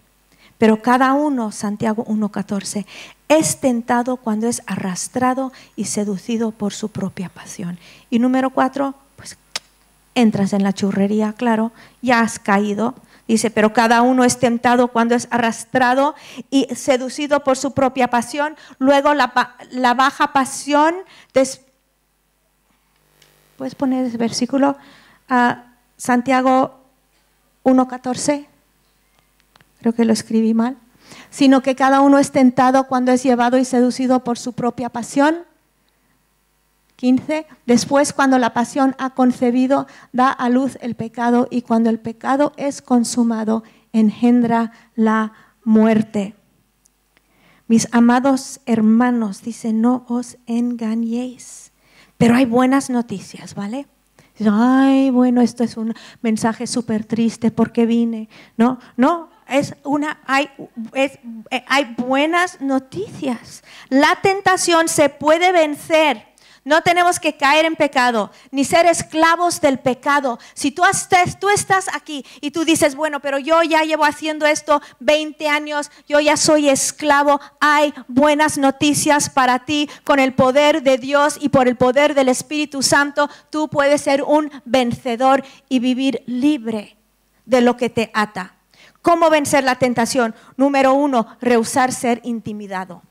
Pero 0.58 0.82
cada 0.82 1.12
uno, 1.14 1.50
Santiago 1.52 2.04
1.14, 2.06 2.86
es 3.28 3.60
tentado 3.60 4.16
cuando 4.16 4.48
es 4.48 4.62
arrastrado 4.66 5.52
y 5.76 5.84
seducido 5.84 6.52
por 6.52 6.72
su 6.72 6.90
propia 6.90 7.28
pasión. 7.28 7.78
Y 8.10 8.18
número 8.18 8.50
cuatro, 8.50 8.94
pues 9.16 9.36
entras 10.14 10.52
en 10.52 10.62
la 10.62 10.72
churrería, 10.72 11.32
claro, 11.32 11.72
ya 12.02 12.20
has 12.20 12.38
caído. 12.38 12.94
Dice, 13.26 13.50
pero 13.50 13.72
cada 13.72 14.02
uno 14.02 14.24
es 14.24 14.38
tentado 14.38 14.88
cuando 14.88 15.14
es 15.14 15.28
arrastrado 15.30 16.14
y 16.50 16.66
seducido 16.74 17.42
por 17.42 17.56
su 17.56 17.72
propia 17.72 18.08
pasión. 18.08 18.56
Luego 18.78 19.14
la, 19.14 19.32
baja 19.96 20.32
pasión, 20.32 20.94
puedes 23.56 23.74
poner 23.74 24.10
versículo, 24.18 24.76
a 25.28 25.64
Santiago 25.96 26.80
1.14 27.64 28.46
creo 29.84 29.92
que 29.94 30.06
lo 30.06 30.14
escribí 30.14 30.54
mal, 30.54 30.78
sino 31.28 31.62
que 31.62 31.74
cada 31.74 32.00
uno 32.00 32.18
es 32.18 32.30
tentado 32.30 32.88
cuando 32.88 33.12
es 33.12 33.22
llevado 33.22 33.58
y 33.58 33.66
seducido 33.66 34.24
por 34.24 34.38
su 34.38 34.54
propia 34.54 34.88
pasión. 34.88 35.44
15. 36.96 37.46
Después, 37.66 38.12
cuando 38.12 38.38
la 38.38 38.54
pasión 38.54 38.94
ha 38.98 39.10
concebido, 39.10 39.86
da 40.12 40.30
a 40.30 40.48
luz 40.48 40.78
el 40.80 40.94
pecado 40.94 41.48
y 41.50 41.62
cuando 41.62 41.90
el 41.90 41.98
pecado 41.98 42.52
es 42.56 42.82
consumado, 42.82 43.64
engendra 43.92 44.72
la 44.94 45.32
muerte. 45.64 46.34
Mis 47.66 47.88
amados 47.92 48.60
hermanos, 48.66 49.42
dice, 49.42 49.72
no 49.72 50.04
os 50.08 50.36
engañéis. 50.46 51.72
Pero 52.18 52.34
hay 52.34 52.44
buenas 52.44 52.90
noticias, 52.90 53.54
¿vale? 53.54 53.86
Ay, 54.50 55.10
bueno, 55.10 55.40
esto 55.40 55.64
es 55.64 55.76
un 55.76 55.94
mensaje 56.20 56.66
súper 56.66 57.04
triste 57.04 57.50
porque 57.50 57.86
vine. 57.86 58.28
No, 58.56 58.78
no, 58.96 59.30
es 59.48 59.74
una, 59.84 60.20
hay, 60.26 60.50
eh, 60.94 61.64
hay 61.68 61.94
buenas 61.96 62.60
noticias. 62.60 63.62
La 63.88 64.18
tentación 64.22 64.88
se 64.88 65.08
puede 65.08 65.52
vencer. 65.52 66.33
No 66.64 66.80
tenemos 66.80 67.20
que 67.20 67.36
caer 67.36 67.66
en 67.66 67.76
pecado, 67.76 68.30
ni 68.50 68.64
ser 68.64 68.86
esclavos 68.86 69.60
del 69.60 69.78
pecado. 69.78 70.38
Si 70.54 70.70
tú, 70.70 70.82
tú 71.38 71.50
estás 71.50 71.88
aquí 71.92 72.24
y 72.40 72.52
tú 72.52 72.64
dices, 72.64 72.94
bueno, 72.94 73.20
pero 73.20 73.38
yo 73.38 73.62
ya 73.62 73.82
llevo 73.82 74.06
haciendo 74.06 74.46
esto 74.46 74.80
20 75.00 75.46
años, 75.46 75.90
yo 76.08 76.20
ya 76.20 76.38
soy 76.38 76.70
esclavo, 76.70 77.38
hay 77.60 77.92
buenas 78.08 78.56
noticias 78.56 79.28
para 79.28 79.66
ti 79.66 79.90
con 80.04 80.18
el 80.18 80.32
poder 80.32 80.82
de 80.82 80.96
Dios 80.96 81.36
y 81.38 81.50
por 81.50 81.68
el 81.68 81.76
poder 81.76 82.14
del 82.14 82.30
Espíritu 82.30 82.82
Santo. 82.82 83.28
Tú 83.50 83.68
puedes 83.68 84.00
ser 84.00 84.22
un 84.22 84.50
vencedor 84.64 85.44
y 85.68 85.80
vivir 85.80 86.22
libre 86.26 86.96
de 87.44 87.60
lo 87.60 87.76
que 87.76 87.90
te 87.90 88.10
ata. 88.14 88.54
¿Cómo 89.02 89.28
vencer 89.28 89.64
la 89.64 89.74
tentación? 89.74 90.34
Número 90.56 90.94
uno, 90.94 91.26
rehusar 91.42 91.92
ser 91.92 92.22
intimidado. 92.24 93.02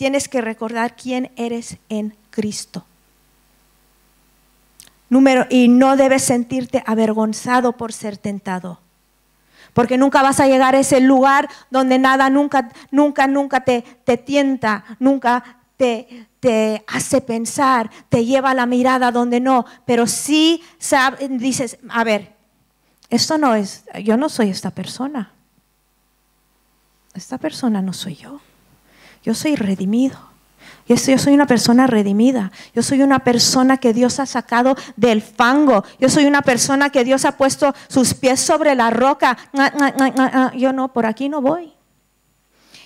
Tienes 0.00 0.30
que 0.30 0.40
recordar 0.40 0.96
quién 0.96 1.30
eres 1.36 1.76
en 1.90 2.16
Cristo. 2.30 2.86
Número, 5.10 5.44
y 5.50 5.68
no 5.68 5.98
debes 5.98 6.22
sentirte 6.22 6.82
avergonzado 6.86 7.72
por 7.72 7.92
ser 7.92 8.16
tentado. 8.16 8.80
Porque 9.74 9.98
nunca 9.98 10.22
vas 10.22 10.40
a 10.40 10.46
llegar 10.46 10.74
a 10.74 10.78
ese 10.78 11.00
lugar 11.00 11.50
donde 11.70 11.98
nada 11.98 12.30
nunca, 12.30 12.70
nunca, 12.90 13.26
nunca 13.26 13.60
te, 13.62 13.82
te 13.82 14.16
tienta, 14.16 14.86
nunca 14.98 15.58
te, 15.76 16.28
te 16.40 16.82
hace 16.86 17.20
pensar, 17.20 17.90
te 18.08 18.24
lleva 18.24 18.54
la 18.54 18.64
mirada 18.64 19.12
donde 19.12 19.38
no. 19.38 19.66
Pero 19.84 20.06
sí 20.06 20.62
dices, 21.28 21.76
a 21.90 22.04
ver, 22.04 22.32
esto 23.10 23.36
no 23.36 23.54
es, 23.54 23.84
yo 24.02 24.16
no 24.16 24.30
soy 24.30 24.48
esta 24.48 24.70
persona. 24.70 25.34
Esta 27.12 27.36
persona 27.36 27.82
no 27.82 27.92
soy 27.92 28.14
yo. 28.14 28.40
Yo 29.22 29.34
soy 29.34 29.56
redimido. 29.56 30.30
Yo 30.86 30.96
soy 30.96 31.34
una 31.34 31.46
persona 31.46 31.86
redimida. 31.86 32.50
Yo 32.74 32.82
soy 32.82 33.02
una 33.02 33.20
persona 33.20 33.76
que 33.76 33.92
Dios 33.92 34.18
ha 34.18 34.26
sacado 34.26 34.74
del 34.96 35.22
fango. 35.22 35.84
Yo 36.00 36.08
soy 36.08 36.24
una 36.24 36.42
persona 36.42 36.90
que 36.90 37.04
Dios 37.04 37.24
ha 37.24 37.36
puesto 37.36 37.72
sus 37.86 38.14
pies 38.14 38.40
sobre 38.40 38.74
la 38.74 38.90
roca. 38.90 39.38
Yo 40.56 40.72
no, 40.72 40.92
por 40.92 41.06
aquí 41.06 41.28
no 41.28 41.40
voy. 41.40 41.72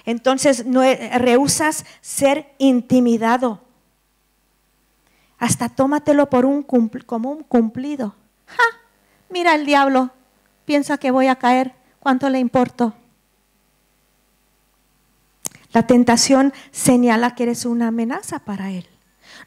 Entonces 0.05 0.67
no, 0.67 0.83
rehusas 0.83 1.87
ser 2.03 2.53
intimidado. 2.59 3.61
Hasta 5.39 5.71
tómatelo 5.71 6.29
por 6.29 6.45
un 6.45 6.63
como 6.63 7.31
un 7.31 7.43
cumplido. 7.43 8.15
¡Ja! 8.47 8.63
Mira 9.31 9.55
el 9.55 9.65
diablo, 9.65 10.11
piensa 10.65 10.99
que 10.99 11.11
voy 11.11 11.29
a 11.29 11.37
caer, 11.37 11.73
¿cuánto 12.01 12.29
le 12.29 12.39
importo? 12.39 12.93
La 15.75 15.87
tentación 15.89 16.55
señala 16.71 17.35
que 17.35 17.43
eres 17.43 17.67
una 17.67 17.89
amenaza 17.89 18.39
para 18.39 18.71
él. 18.71 18.87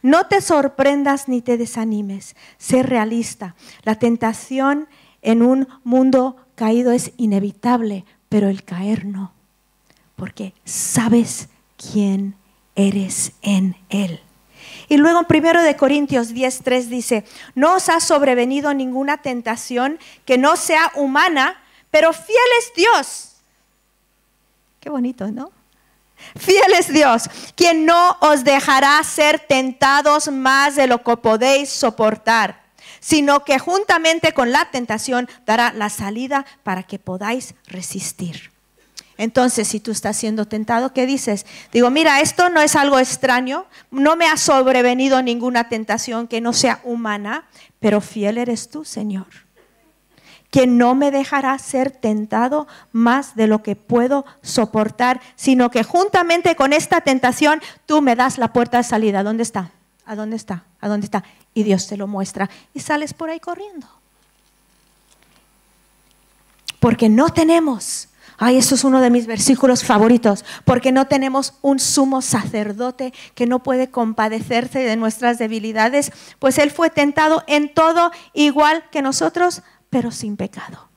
No 0.01 0.27
te 0.27 0.41
sorprendas 0.41 1.29
ni 1.29 1.41
te 1.41 1.57
desanimes, 1.57 2.35
sé 2.57 2.83
realista. 2.83 3.55
La 3.83 3.95
tentación 3.95 4.89
en 5.21 5.41
un 5.41 5.69
mundo 5.85 6.35
caído 6.55 6.91
es 6.91 7.13
inevitable, 7.15 8.03
pero 8.27 8.49
el 8.49 8.63
caer 8.63 9.05
no, 9.05 9.31
porque 10.17 10.53
sabes 10.65 11.47
quién 11.77 12.35
eres 12.75 13.31
en 13.41 13.77
él. 13.89 14.19
Y 14.89 14.97
luego 14.97 15.19
en 15.19 15.25
1 15.25 15.63
de 15.63 15.77
Corintios 15.77 16.33
10:3 16.33 16.89
dice, 16.89 17.23
"No 17.55 17.75
os 17.75 17.87
ha 17.87 18.01
sobrevenido 18.01 18.73
ninguna 18.73 19.21
tentación 19.21 19.97
que 20.25 20.37
no 20.37 20.57
sea 20.57 20.91
humana, 20.95 21.55
pero 21.89 22.11
fiel 22.11 22.37
es 22.59 22.73
Dios." 22.75 23.37
Qué 24.81 24.89
bonito, 24.89 25.31
¿no? 25.31 25.56
Fiel 26.36 26.73
es 26.77 26.91
Dios, 26.91 27.30
quien 27.56 27.86
no 27.86 28.17
os 28.21 28.43
dejará 28.43 29.01
ser 29.03 29.39
tentados 29.39 30.32
más 30.32 30.75
de 30.75 30.88
lo 30.88 31.03
que 31.03 31.17
podéis 31.17 31.69
soportar, 31.69 32.63
sino 32.99 33.43
que 33.43 33.60
juntamente 33.60 34.34
con 34.34 34.51
la 34.51 34.69
tentación 34.71 35.30
dará 35.45 35.71
la 35.73 35.89
salida 35.89 36.45
para 36.63 36.84
que 36.84 36.99
podáis 36.99 37.56
resistir. 37.67 38.51
Entonces, 39.17 39.67
si 39.67 39.80
tú 39.80 39.91
estás 39.91 40.15
siendo 40.15 40.45
tentado, 40.45 40.93
¿qué 40.93 41.08
dices? 41.08 41.45
Digo, 41.71 41.89
mira, 41.89 42.21
esto 42.21 42.49
no 42.49 42.62
es 42.62 42.75
algo 42.75 42.99
extraño, 42.99 43.65
no 43.89 44.15
me 44.15 44.27
ha 44.27 44.38
sobrevenido 44.38 45.23
ninguna 45.23 45.69
tentación 45.69 46.27
que 46.27 46.39
no 46.39 46.53
sea 46.53 46.82
humana, 46.84 47.47
pero 47.80 47.99
fiel 47.99 48.38
eres 48.38 48.69
tú, 48.69 48.86
Señor, 48.86 49.46
que 50.51 50.67
no 50.67 50.95
me 50.95 51.12
dejará 51.12 51.57
ser 51.60 51.91
tentado 51.91 52.67
más 52.91 53.36
de 53.36 53.47
lo 53.47 53.63
que 53.63 53.75
puedo 53.75 54.25
soportar, 54.41 55.19
sino 55.36 55.69
que 55.71 55.83
juntamente 55.83 56.55
con 56.55 56.73
esta 56.73 57.01
tentación 57.01 57.62
tú 57.86 58.01
me 58.01 58.15
das 58.15 58.38
la 58.38 58.53
puerta 58.53 58.77
de 58.77 58.83
salida. 58.83 59.23
¿Dónde 59.23 59.43
está? 59.43 59.71
¿A 60.05 60.15
dónde 60.15 60.38
está? 60.38 60.63
¿A 60.79 60.88
dónde 60.88 61.05
está? 61.05 61.23
Y 61.53 61.63
Dios 61.63 61.88
te 61.88 61.97
lo 61.97 62.07
muestra 62.07 62.49
y 62.73 62.79
sales 62.79 63.13
por 63.13 63.29
ahí 63.29 63.39
corriendo. 63.39 63.88
Porque 66.79 67.10
no 67.10 67.29
tenemos 67.29 68.10
Ay, 68.39 68.57
eso 68.57 68.75
es 68.75 68.83
uno 68.83 69.01
de 69.01 69.10
mis 69.10 69.25
versículos 69.25 69.83
favoritos, 69.83 70.45
porque 70.63 70.91
no 70.91 71.07
tenemos 71.07 71.55
un 71.63 71.79
sumo 71.79 72.21
sacerdote 72.21 73.12
que 73.33 73.47
no 73.47 73.63
puede 73.63 73.89
compadecerse 73.89 74.77
de 74.79 74.95
nuestras 74.95 75.39
debilidades, 75.39 76.12
pues 76.38 76.60
Él 76.60 76.69
fue 76.69 76.91
tentado 76.91 77.43
en 77.47 77.73
todo 77.73 78.12
igual 78.33 78.83
que 78.91 79.01
nosotros, 79.01 79.63
pero 79.89 80.12
sin 80.12 80.38
pecado. 80.38 80.88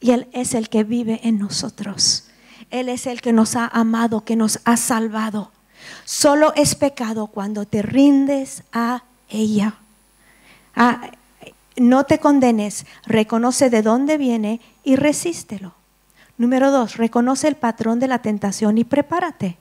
Y 0.00 0.12
Él 0.12 0.28
es 0.32 0.54
el 0.54 0.68
que 0.68 0.84
vive 0.84 1.20
en 1.24 1.38
nosotros. 1.38 2.24
Él 2.70 2.88
es 2.88 3.06
el 3.06 3.20
que 3.20 3.32
nos 3.32 3.56
ha 3.56 3.66
amado, 3.66 4.24
que 4.24 4.36
nos 4.36 4.60
ha 4.64 4.76
salvado. 4.76 5.50
Solo 6.04 6.52
es 6.54 6.74
pecado 6.74 7.26
cuando 7.26 7.66
te 7.66 7.82
rindes 7.82 8.62
a 8.72 9.02
ella. 9.28 9.74
Ah, 10.74 11.10
no 11.76 12.04
te 12.04 12.18
condenes, 12.18 12.86
reconoce 13.06 13.70
de 13.70 13.82
dónde 13.82 14.18
viene 14.18 14.60
y 14.84 14.96
resístelo. 14.96 15.74
Número 16.38 16.70
dos, 16.70 16.96
reconoce 16.96 17.48
el 17.48 17.56
patrón 17.56 18.00
de 18.00 18.08
la 18.08 18.20
tentación 18.20 18.78
y 18.78 18.84
prepárate. 18.84 19.58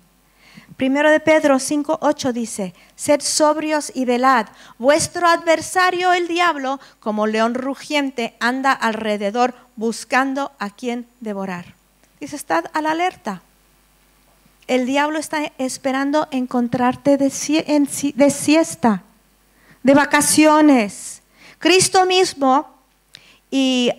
Primero 0.80 1.12
de 1.12 1.20
Pedro 1.20 1.56
5.8 1.56 2.32
dice, 2.32 2.74
sed 2.96 3.20
sobrios 3.20 3.92
y 3.94 4.06
velad. 4.06 4.46
Vuestro 4.78 5.28
adversario, 5.28 6.14
el 6.14 6.30
diablo, 6.30 6.80
como 7.02 7.28
león 7.28 7.54
rugiente, 7.54 8.38
anda 8.40 8.72
alrededor 8.72 9.54
buscando 9.76 10.54
a 10.58 10.70
quien 10.70 11.06
devorar. 11.20 11.76
Dice, 12.22 12.38
estad 12.38 12.64
a 12.72 12.82
la 12.82 12.92
alerta. 12.92 13.42
El 14.68 14.86
diablo 14.86 15.20
está 15.20 15.52
esperando 15.58 16.30
encontrarte 16.32 17.18
de, 17.18 17.30
siesta, 17.30 19.04
de 19.84 19.94
vacaciones. 19.94 21.24
Cristo 21.58 22.06
mismo 22.06 22.74
y 23.52 23.92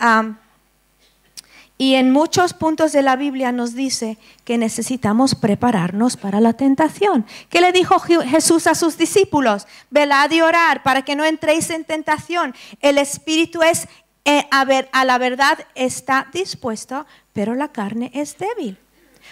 y 1.81 1.95
en 1.95 2.11
muchos 2.11 2.53
puntos 2.53 2.91
de 2.91 3.01
la 3.01 3.15
Biblia 3.15 3.51
nos 3.51 3.73
dice 3.73 4.19
que 4.43 4.59
necesitamos 4.59 5.33
prepararnos 5.33 6.15
para 6.15 6.39
la 6.39 6.53
tentación. 6.53 7.25
¿Qué 7.49 7.59
le 7.59 7.71
dijo 7.71 7.97
Jesús 7.99 8.67
a 8.67 8.75
sus 8.75 8.99
discípulos? 8.99 9.65
Velad 9.89 10.29
y 10.29 10.41
orar 10.41 10.83
para 10.83 11.01
que 11.01 11.15
no 11.15 11.25
entréis 11.25 11.71
en 11.71 11.83
tentación. 11.83 12.53
El 12.81 12.99
espíritu 12.99 13.63
es, 13.63 13.87
eh, 14.25 14.45
a, 14.51 14.63
ver, 14.63 14.89
a 14.91 15.05
la 15.05 15.17
verdad 15.17 15.57
está 15.73 16.27
dispuesto, 16.31 17.07
pero 17.33 17.55
la 17.55 17.69
carne 17.69 18.11
es 18.13 18.37
débil. 18.37 18.77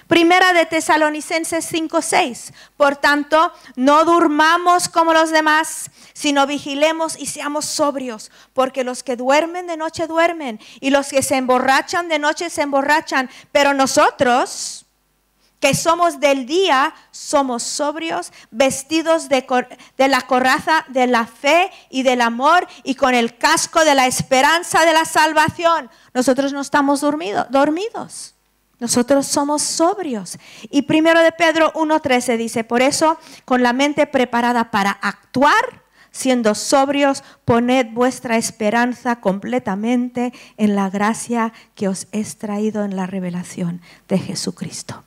Primera 0.07 0.53
de 0.53 0.65
Tesalonicenses 0.65 1.65
5:6. 1.65 2.53
Por 2.77 2.95
tanto, 2.95 3.51
no 3.75 4.05
durmamos 4.05 4.89
como 4.89 5.13
los 5.13 5.31
demás, 5.31 5.91
sino 6.13 6.47
vigilemos 6.47 7.17
y 7.19 7.27
seamos 7.27 7.65
sobrios, 7.65 8.31
porque 8.53 8.83
los 8.83 9.03
que 9.03 9.15
duermen 9.15 9.67
de 9.67 9.77
noche 9.77 10.07
duermen 10.07 10.59
y 10.79 10.89
los 10.89 11.09
que 11.09 11.21
se 11.21 11.35
emborrachan 11.35 12.09
de 12.09 12.19
noche 12.19 12.49
se 12.49 12.61
emborrachan, 12.61 13.29
pero 13.51 13.73
nosotros 13.73 14.85
que 15.59 15.75
somos 15.75 16.19
del 16.19 16.45
día, 16.45 16.93
somos 17.11 17.63
sobrios, 17.63 18.31
vestidos 18.49 19.27
de, 19.27 19.45
la 19.97 20.21
coraza 20.21 20.85
de 20.87 21.07
la 21.07 21.25
fe 21.25 21.69
y 21.89 22.03
del 22.03 22.21
amor 22.21 22.67
y 22.83 22.95
con 22.95 23.13
el 23.13 23.37
casco 23.37 23.83
de 23.83 23.95
la 23.95 24.07
esperanza 24.07 24.85
de 24.85 24.93
la 24.93 25.05
salvación. 25.05 25.89
Nosotros 26.13 26.53
no 26.53 26.61
estamos 26.61 27.01
dormidos. 27.01 27.47
dormidos. 27.49 28.35
Nosotros 28.79 29.25
somos 29.25 29.61
sobrios. 29.61 30.37
Y 30.69 30.83
primero 30.83 31.21
de 31.21 31.31
Pedro 31.31 31.73
1.13 31.73 32.37
dice, 32.37 32.63
por 32.63 32.81
eso, 32.81 33.17
con 33.45 33.61
la 33.61 33.73
mente 33.73 34.07
preparada 34.07 34.71
para 34.71 34.91
actuar, 34.91 35.83
siendo 36.11 36.55
sobrios, 36.55 37.23
poned 37.45 37.87
vuestra 37.91 38.37
esperanza 38.37 39.17
completamente 39.17 40.33
en 40.57 40.75
la 40.75 40.89
gracia 40.89 41.53
que 41.75 41.87
os 41.87 42.07
es 42.11 42.37
traído 42.37 42.83
en 42.83 42.95
la 42.95 43.05
revelación 43.05 43.81
de 44.07 44.17
Jesucristo. 44.17 45.03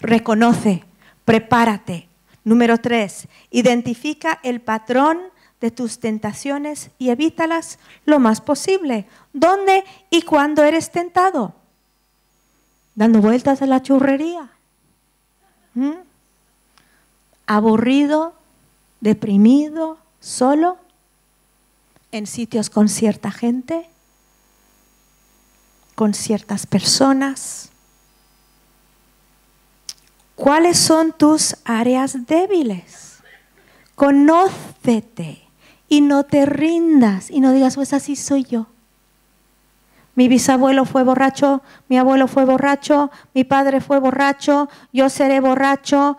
Reconoce, 0.00 0.84
prepárate. 1.24 2.08
Número 2.44 2.78
3, 2.78 3.28
identifica 3.50 4.38
el 4.42 4.60
patrón 4.60 5.18
de 5.60 5.70
tus 5.70 5.98
tentaciones 5.98 6.90
y 6.98 7.10
evítalas 7.10 7.78
lo 8.04 8.20
más 8.20 8.40
posible. 8.40 9.06
¿Dónde 9.32 9.84
y 10.08 10.22
cuándo 10.22 10.62
eres 10.62 10.90
tentado? 10.90 11.57
Dando 12.98 13.20
vueltas 13.20 13.62
en 13.62 13.70
la 13.70 13.80
churrería. 13.80 14.50
¿Mm? 15.74 15.92
Aburrido, 17.46 18.34
deprimido, 19.00 19.98
solo, 20.18 20.78
en 22.10 22.26
sitios 22.26 22.70
con 22.70 22.88
cierta 22.88 23.30
gente, 23.30 23.88
con 25.94 26.12
ciertas 26.12 26.66
personas. 26.66 27.70
¿Cuáles 30.34 30.76
son 30.76 31.12
tus 31.12 31.54
áreas 31.64 32.26
débiles? 32.26 33.18
Conócete 33.94 35.48
y 35.88 36.00
no 36.00 36.24
te 36.24 36.46
rindas 36.46 37.30
y 37.30 37.38
no 37.38 37.52
digas, 37.52 37.76
pues 37.76 37.92
así 37.92 38.16
soy 38.16 38.42
yo. 38.42 38.66
Mi 40.18 40.26
bisabuelo 40.26 40.84
fue 40.84 41.04
borracho, 41.04 41.62
mi 41.86 41.96
abuelo 41.96 42.26
fue 42.26 42.44
borracho, 42.44 43.08
mi 43.34 43.44
padre 43.44 43.80
fue 43.80 44.00
borracho, 44.00 44.68
yo 44.92 45.08
seré 45.08 45.38
borracho. 45.38 46.18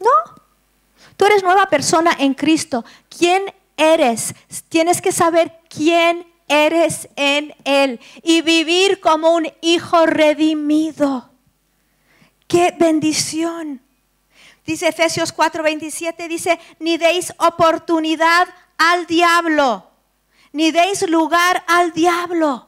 No, 0.00 0.40
tú 1.18 1.26
eres 1.26 1.42
nueva 1.42 1.66
persona 1.66 2.16
en 2.18 2.32
Cristo. 2.32 2.86
¿Quién 3.10 3.52
eres? 3.76 4.34
Tienes 4.70 5.02
que 5.02 5.12
saber 5.12 5.60
quién 5.68 6.26
eres 6.48 7.10
en 7.16 7.54
Él 7.64 8.00
y 8.22 8.40
vivir 8.40 8.98
como 9.00 9.34
un 9.34 9.46
hijo 9.60 10.06
redimido. 10.06 11.28
¡Qué 12.46 12.74
bendición! 12.78 13.82
Dice 14.64 14.88
Efesios 14.88 15.36
4:27, 15.36 16.28
dice, 16.28 16.58
ni 16.78 16.96
deis 16.96 17.34
oportunidad 17.36 18.48
al 18.78 19.04
diablo 19.04 19.87
ni 20.58 20.72
deis 20.72 21.08
lugar 21.08 21.62
al 21.68 21.92
diablo. 21.92 22.66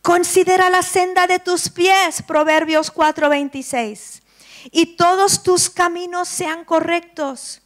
Considera 0.00 0.70
la 0.70 0.80
senda 0.80 1.26
de 1.26 1.38
tus 1.38 1.68
pies, 1.68 2.22
Proverbios 2.22 2.90
4:26, 2.90 4.22
y 4.70 4.96
todos 4.96 5.42
tus 5.42 5.68
caminos 5.68 6.26
sean 6.26 6.64
correctos. 6.64 7.60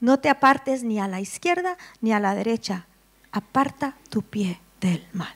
No 0.00 0.20
te 0.20 0.30
apartes 0.30 0.82
ni 0.84 1.00
a 1.00 1.06
la 1.06 1.20
izquierda 1.20 1.76
ni 2.00 2.14
a 2.14 2.18
la 2.18 2.34
derecha. 2.34 2.86
Aparta 3.30 3.94
tu 4.08 4.22
pie 4.22 4.58
del 4.80 5.06
mal. 5.12 5.34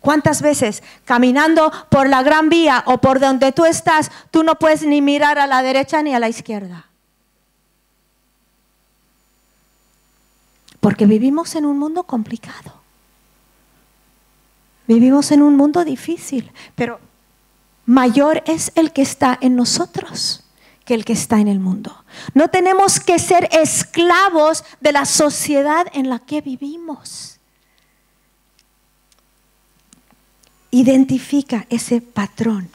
¿Cuántas 0.00 0.42
veces 0.42 0.82
caminando 1.06 1.72
por 1.88 2.10
la 2.10 2.22
gran 2.22 2.50
vía 2.50 2.84
o 2.84 2.98
por 2.98 3.20
donde 3.20 3.52
tú 3.52 3.64
estás, 3.64 4.10
tú 4.30 4.42
no 4.42 4.58
puedes 4.58 4.82
ni 4.82 5.00
mirar 5.00 5.38
a 5.38 5.46
la 5.46 5.62
derecha 5.62 6.02
ni 6.02 6.14
a 6.14 6.18
la 6.18 6.28
izquierda? 6.28 6.89
Porque 10.80 11.06
vivimos 11.06 11.54
en 11.54 11.66
un 11.66 11.78
mundo 11.78 12.04
complicado. 12.04 12.74
Vivimos 14.86 15.30
en 15.30 15.42
un 15.42 15.56
mundo 15.56 15.84
difícil, 15.84 16.50
pero 16.74 16.98
mayor 17.86 18.42
es 18.46 18.72
el 18.74 18.92
que 18.92 19.02
está 19.02 19.38
en 19.40 19.54
nosotros 19.54 20.44
que 20.84 20.94
el 20.94 21.04
que 21.04 21.12
está 21.12 21.38
en 21.38 21.46
el 21.46 21.60
mundo. 21.60 22.04
No 22.34 22.48
tenemos 22.48 22.98
que 22.98 23.20
ser 23.20 23.48
esclavos 23.52 24.64
de 24.80 24.90
la 24.90 25.04
sociedad 25.04 25.86
en 25.92 26.10
la 26.10 26.18
que 26.18 26.40
vivimos. 26.40 27.38
Identifica 30.72 31.66
ese 31.70 32.00
patrón 32.00 32.68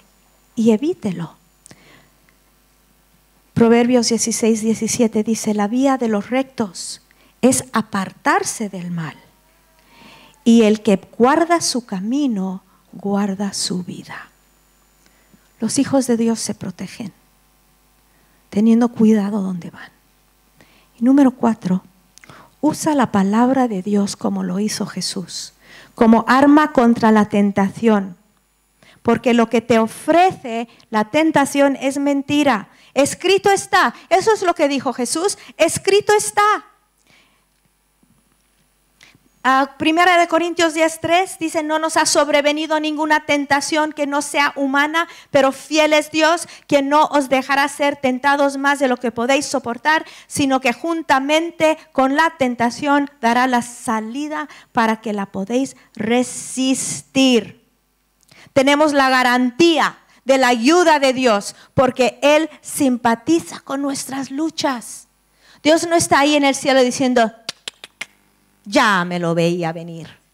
y 0.55 0.71
evítelo. 0.71 1.35
Proverbios 3.53 4.07
16, 4.07 4.61
17 4.61 5.23
dice, 5.23 5.53
la 5.53 5.67
vía 5.67 5.97
de 5.97 6.07
los 6.07 6.29
rectos 6.29 7.01
es 7.49 7.63
apartarse 7.73 8.69
del 8.69 8.89
mal. 8.89 9.15
Y 10.43 10.63
el 10.63 10.81
que 10.81 10.99
guarda 11.17 11.61
su 11.61 11.85
camino, 11.85 12.63
guarda 12.91 13.53
su 13.53 13.83
vida. 13.83 14.29
Los 15.59 15.77
hijos 15.77 16.07
de 16.07 16.17
Dios 16.17 16.39
se 16.39 16.55
protegen, 16.55 17.13
teniendo 18.49 18.89
cuidado 18.89 19.41
donde 19.41 19.69
van. 19.69 19.89
Y 20.99 21.03
número 21.03 21.31
cuatro, 21.31 21.83
usa 22.61 22.95
la 22.95 23.11
palabra 23.11 23.67
de 23.67 23.83
Dios 23.83 24.15
como 24.15 24.43
lo 24.43 24.59
hizo 24.59 24.87
Jesús, 24.87 25.53
como 25.93 26.25
arma 26.27 26.71
contra 26.73 27.11
la 27.11 27.29
tentación. 27.29 28.17
Porque 29.03 29.35
lo 29.35 29.49
que 29.49 29.61
te 29.61 29.77
ofrece 29.77 30.67
la 30.89 31.05
tentación 31.11 31.77
es 31.79 31.99
mentira. 31.99 32.69
Escrito 32.95 33.51
está. 33.51 33.93
Eso 34.09 34.33
es 34.33 34.41
lo 34.41 34.55
que 34.55 34.67
dijo 34.67 34.93
Jesús. 34.93 35.37
Escrito 35.57 36.11
está. 36.13 36.65
Primera 39.77 40.17
de 40.17 40.27
Corintios 40.27 40.73
10:3 40.73 41.37
dice, 41.37 41.61
no 41.61 41.77
nos 41.77 41.97
ha 41.97 42.07
sobrevenido 42.07 42.79
ninguna 42.79 43.25
tentación 43.25 43.91
que 43.91 44.07
no 44.07 44.23
sea 44.23 44.53
humana, 44.55 45.07
pero 45.29 45.51
fiel 45.51 45.93
es 45.93 46.09
Dios, 46.09 46.47
que 46.67 46.81
no 46.81 47.05
os 47.05 47.29
dejará 47.29 47.67
ser 47.67 47.95
tentados 47.95 48.57
más 48.57 48.79
de 48.79 48.87
lo 48.87 48.97
que 48.97 49.11
podéis 49.11 49.45
soportar, 49.45 50.03
sino 50.25 50.61
que 50.61 50.73
juntamente 50.73 51.77
con 51.91 52.15
la 52.15 52.31
tentación 52.39 53.11
dará 53.21 53.45
la 53.45 53.61
salida 53.61 54.49
para 54.71 54.99
que 54.99 55.13
la 55.13 55.27
podéis 55.27 55.75
resistir. 55.95 57.63
Tenemos 58.53 58.93
la 58.93 59.09
garantía 59.09 59.99
de 60.23 60.39
la 60.39 60.47
ayuda 60.47 60.97
de 60.97 61.13
Dios, 61.13 61.55
porque 61.75 62.17
Él 62.23 62.49
simpatiza 62.61 63.59
con 63.59 63.83
nuestras 63.83 64.31
luchas. 64.31 65.07
Dios 65.61 65.85
no 65.87 65.95
está 65.95 66.19
ahí 66.19 66.35
en 66.35 66.45
el 66.45 66.55
cielo 66.55 66.81
diciendo, 66.81 67.31
ya 68.65 69.05
me 69.05 69.19
lo 69.19 69.35
veía 69.35 69.71
venir. 69.71 70.25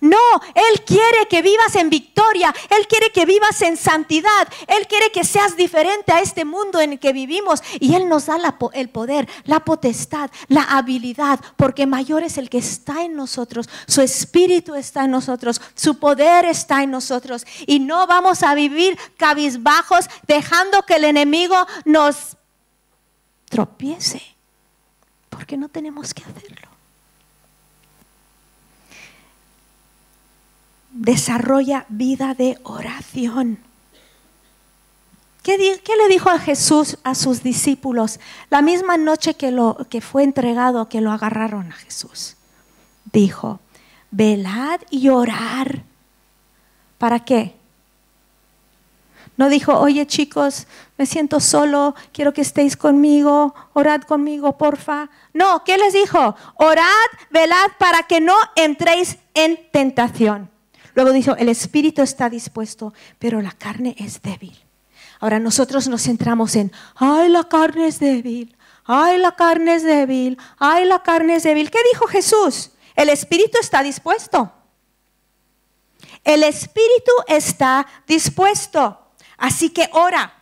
No, 0.00 0.18
Él 0.54 0.82
quiere 0.84 1.26
que 1.28 1.42
vivas 1.42 1.74
en 1.76 1.90
victoria, 1.90 2.54
Él 2.70 2.86
quiere 2.86 3.10
que 3.10 3.24
vivas 3.24 3.60
en 3.62 3.76
santidad, 3.76 4.48
Él 4.66 4.86
quiere 4.86 5.10
que 5.10 5.24
seas 5.24 5.56
diferente 5.56 6.12
a 6.12 6.20
este 6.20 6.44
mundo 6.44 6.80
en 6.80 6.92
el 6.92 6.98
que 6.98 7.12
vivimos 7.12 7.62
y 7.80 7.94
Él 7.94 8.08
nos 8.08 8.26
da 8.26 8.36
el 8.74 8.88
poder, 8.90 9.28
la 9.44 9.60
potestad, 9.60 10.30
la 10.48 10.62
habilidad, 10.62 11.40
porque 11.56 11.86
mayor 11.86 12.22
es 12.22 12.38
el 12.38 12.50
que 12.50 12.58
está 12.58 13.04
en 13.04 13.16
nosotros, 13.16 13.68
su 13.86 14.02
espíritu 14.02 14.74
está 14.74 15.04
en 15.04 15.12
nosotros, 15.12 15.60
su 15.74 15.98
poder 15.98 16.44
está 16.44 16.82
en 16.82 16.90
nosotros 16.90 17.46
y 17.66 17.80
no 17.80 18.06
vamos 18.06 18.42
a 18.42 18.54
vivir 18.54 18.98
cabizbajos 19.16 20.06
dejando 20.26 20.82
que 20.82 20.96
el 20.96 21.04
enemigo 21.04 21.56
nos 21.84 22.36
tropiece, 23.48 24.22
porque 25.30 25.56
no 25.56 25.68
tenemos 25.68 26.12
que 26.12 26.22
hacerlo. 26.22 26.75
Desarrolla 30.96 31.86
vida 31.88 32.34
de 32.34 32.58
oración. 32.62 33.58
¿Qué, 35.42 35.56
le 35.58 36.08
dijo 36.08 36.28
a 36.28 36.40
Jesús 36.40 36.98
a 37.04 37.14
sus 37.14 37.44
discípulos 37.44 38.18
la 38.50 38.62
misma 38.62 38.96
noche 38.96 39.34
que, 39.34 39.56
que 39.88 40.00
fue 40.00 40.24
entregado, 40.24 40.88
que 40.88 41.00
lo 41.00 41.12
agarraron 41.12 41.70
a 41.70 41.76
Jesús? 41.76 42.34
Dijo, 43.12 43.60
velad 44.10 44.80
y 44.90 45.08
orar. 45.08 45.84
¿Para 46.98 47.20
qué? 47.20 47.54
No 49.36 49.48
dijo, 49.48 49.78
oye 49.78 50.06
chicos, 50.06 50.66
me 50.96 51.06
siento 51.06 51.38
solo, 51.38 51.94
quiero 52.12 52.32
que 52.32 52.40
estéis 52.40 52.76
conmigo, 52.76 53.54
orad 53.74 54.00
conmigo, 54.02 54.56
porfa. 54.56 55.10
No, 55.32 55.62
¿qué 55.62 55.76
les 55.76 55.92
dijo? 55.92 56.34
Orad, 56.56 57.06
velad 57.30 57.70
para 57.78 58.02
que 58.04 58.20
no 58.20 58.34
entréis 58.56 59.18
en 59.34 59.70
tentación. 59.70 60.55
Luego 60.96 61.12
dijo, 61.12 61.36
el 61.36 61.50
espíritu 61.50 62.00
está 62.00 62.30
dispuesto, 62.30 62.94
pero 63.18 63.42
la 63.42 63.52
carne 63.52 63.94
es 63.98 64.22
débil. 64.22 64.56
Ahora 65.20 65.38
nosotros 65.38 65.88
nos 65.88 66.02
centramos 66.02 66.56
en, 66.56 66.72
ay, 66.94 67.28
la 67.28 67.44
carne 67.44 67.86
es 67.86 67.98
débil, 67.98 68.56
ay, 68.86 69.18
la 69.18 69.36
carne 69.36 69.74
es 69.74 69.82
débil, 69.82 70.38
ay, 70.58 70.86
la 70.86 71.02
carne 71.02 71.36
es 71.36 71.42
débil. 71.42 71.70
¿Qué 71.70 71.78
dijo 71.92 72.06
Jesús? 72.06 72.70
El 72.94 73.10
espíritu 73.10 73.58
está 73.60 73.82
dispuesto. 73.82 74.50
El 76.24 76.42
espíritu 76.42 77.12
está 77.28 77.86
dispuesto. 78.06 78.98
Así 79.36 79.68
que 79.68 79.90
ora. 79.92 80.32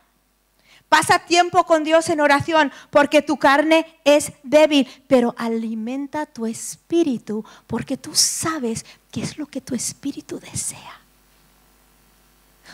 Pasa 0.89 1.19
tiempo 1.19 1.65
con 1.65 1.83
Dios 1.83 2.09
en 2.11 2.21
oración 2.21 2.71
porque 2.91 3.23
tu 3.23 3.37
carne 3.39 3.99
es 4.05 4.33
débil, 4.45 4.87
pero 5.09 5.35
alimenta 5.37 6.27
tu 6.27 6.47
espíritu 6.47 7.45
porque 7.67 7.97
tú 7.97 8.15
sabes 8.15 8.87
qué 9.15 9.23
es 9.23 9.39
lo 9.39 9.47
que 9.47 9.61
tu 9.61 9.77
espíritu 9.77 10.41
desea. 10.41 11.01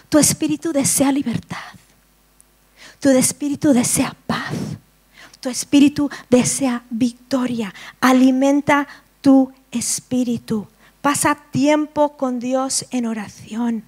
Tu 0.09 0.19
espíritu 0.19 0.73
desea 0.73 1.13
libertad. 1.13 1.59
Tu 2.99 3.11
espíritu 3.11 3.75
desea 3.75 4.17
paz. 4.27 4.55
Tu 5.39 5.51
espíritu 5.51 6.09
desea 6.31 6.83
victoria. 6.89 7.75
Alimenta 8.01 8.89
tu 9.21 9.53
espíritu. 9.71 10.67
Pasa 11.03 11.35
tiempo 11.51 12.17
con 12.17 12.41
Dios 12.41 12.87
en 12.91 13.05
oración. 13.05 13.85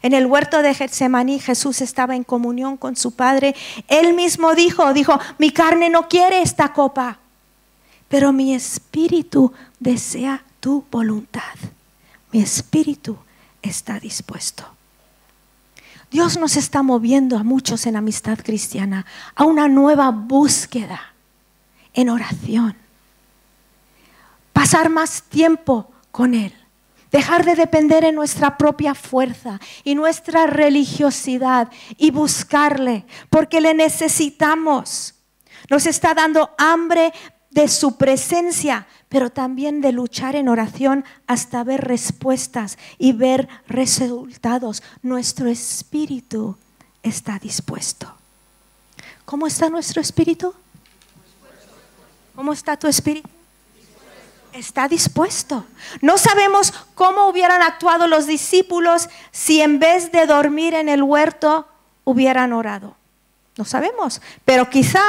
En 0.00 0.14
el 0.14 0.24
huerto 0.24 0.62
de 0.62 0.72
Getsemaní 0.72 1.40
Jesús 1.40 1.82
estaba 1.82 2.16
en 2.16 2.24
comunión 2.24 2.78
con 2.78 2.96
su 2.96 3.10
Padre. 3.10 3.54
Él 3.86 4.14
mismo 4.14 4.54
dijo, 4.54 4.94
dijo, 4.94 5.20
mi 5.36 5.50
carne 5.50 5.90
no 5.90 6.08
quiere 6.08 6.40
esta 6.40 6.72
copa, 6.72 7.18
pero 8.08 8.32
mi 8.32 8.54
espíritu 8.54 9.52
desea 9.78 10.42
tu 10.60 10.84
voluntad. 10.90 11.56
Mi 12.32 12.40
espíritu 12.40 13.16
está 13.60 13.98
dispuesto. 13.98 14.64
Dios 16.10 16.38
nos 16.38 16.56
está 16.56 16.82
moviendo 16.82 17.36
a 17.38 17.42
muchos 17.42 17.86
en 17.86 17.96
amistad 17.96 18.38
cristiana 18.38 19.06
a 19.34 19.44
una 19.44 19.68
nueva 19.68 20.10
búsqueda 20.10 21.00
en 21.94 22.08
oración. 22.08 22.76
Pasar 24.52 24.90
más 24.90 25.22
tiempo 25.22 25.90
con 26.10 26.34
Él 26.34 26.52
dejar 27.10 27.44
de 27.44 27.54
depender 27.54 28.04
en 28.04 28.14
nuestra 28.14 28.56
propia 28.56 28.94
fuerza 28.94 29.60
y 29.84 29.94
nuestra 29.94 30.46
religiosidad 30.46 31.68
y 31.96 32.10
buscarle, 32.10 33.04
porque 33.28 33.60
le 33.60 33.74
necesitamos. 33.74 35.14
Nos 35.68 35.86
está 35.86 36.14
dando 36.14 36.50
hambre 36.58 37.12
de 37.50 37.68
su 37.68 37.96
presencia, 37.96 38.86
pero 39.08 39.30
también 39.30 39.80
de 39.80 39.92
luchar 39.92 40.36
en 40.36 40.48
oración 40.48 41.04
hasta 41.26 41.64
ver 41.64 41.82
respuestas 41.82 42.78
y 42.98 43.12
ver 43.12 43.48
resultados. 43.66 44.82
Nuestro 45.02 45.48
espíritu 45.48 46.56
está 47.02 47.38
dispuesto. 47.38 48.14
¿Cómo 49.24 49.46
está 49.46 49.68
nuestro 49.68 50.00
espíritu? 50.00 50.54
¿Cómo 52.34 52.52
está 52.52 52.76
tu 52.76 52.86
espíritu? 52.86 53.28
está 54.52 54.88
dispuesto. 54.88 55.64
No 56.00 56.18
sabemos 56.18 56.72
cómo 56.94 57.28
hubieran 57.28 57.62
actuado 57.62 58.06
los 58.06 58.26
discípulos 58.26 59.08
si 59.30 59.60
en 59.60 59.78
vez 59.78 60.12
de 60.12 60.26
dormir 60.26 60.74
en 60.74 60.88
el 60.88 61.02
huerto 61.02 61.68
hubieran 62.04 62.52
orado. 62.52 62.96
No 63.56 63.64
sabemos, 63.64 64.20
pero 64.44 64.70
quizá 64.70 65.02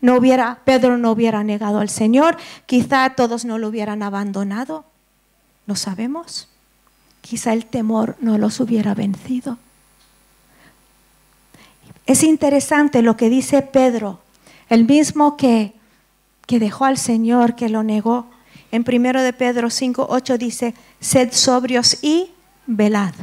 no 0.00 0.16
hubiera 0.16 0.60
Pedro 0.64 0.96
no 0.96 1.12
hubiera 1.12 1.44
negado 1.44 1.80
al 1.80 1.88
Señor, 1.88 2.36
quizá 2.66 3.10
todos 3.10 3.44
no 3.44 3.58
lo 3.58 3.68
hubieran 3.68 4.02
abandonado. 4.02 4.84
No 5.66 5.76
sabemos. 5.76 6.48
Quizá 7.20 7.52
el 7.52 7.66
temor 7.66 8.16
no 8.20 8.38
los 8.38 8.60
hubiera 8.60 8.94
vencido. 8.94 9.58
Es 12.06 12.22
interesante 12.24 13.02
lo 13.02 13.16
que 13.16 13.28
dice 13.28 13.62
Pedro, 13.62 14.20
el 14.68 14.84
mismo 14.84 15.36
que, 15.36 15.74
que 16.46 16.58
dejó 16.58 16.86
al 16.86 16.98
Señor, 16.98 17.54
que 17.54 17.68
lo 17.68 17.82
negó. 17.82 18.26
En 18.72 18.84
1 18.88 19.22
de 19.22 19.32
Pedro 19.32 19.70
5, 19.70 20.06
8 20.08 20.38
dice, 20.38 20.74
sed 20.98 21.32
sobrios 21.32 22.02
y 22.02 22.30
velad. 22.66 23.14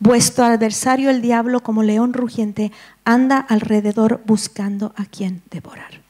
Vuestro 0.00 0.44
adversario 0.44 1.10
el 1.10 1.22
diablo 1.22 1.62
como 1.62 1.82
león 1.82 2.12
rugiente 2.12 2.72
anda 3.04 3.38
alrededor 3.38 4.22
buscando 4.26 4.92
a 4.96 5.04
quien 5.04 5.42
devorar. 5.50 6.00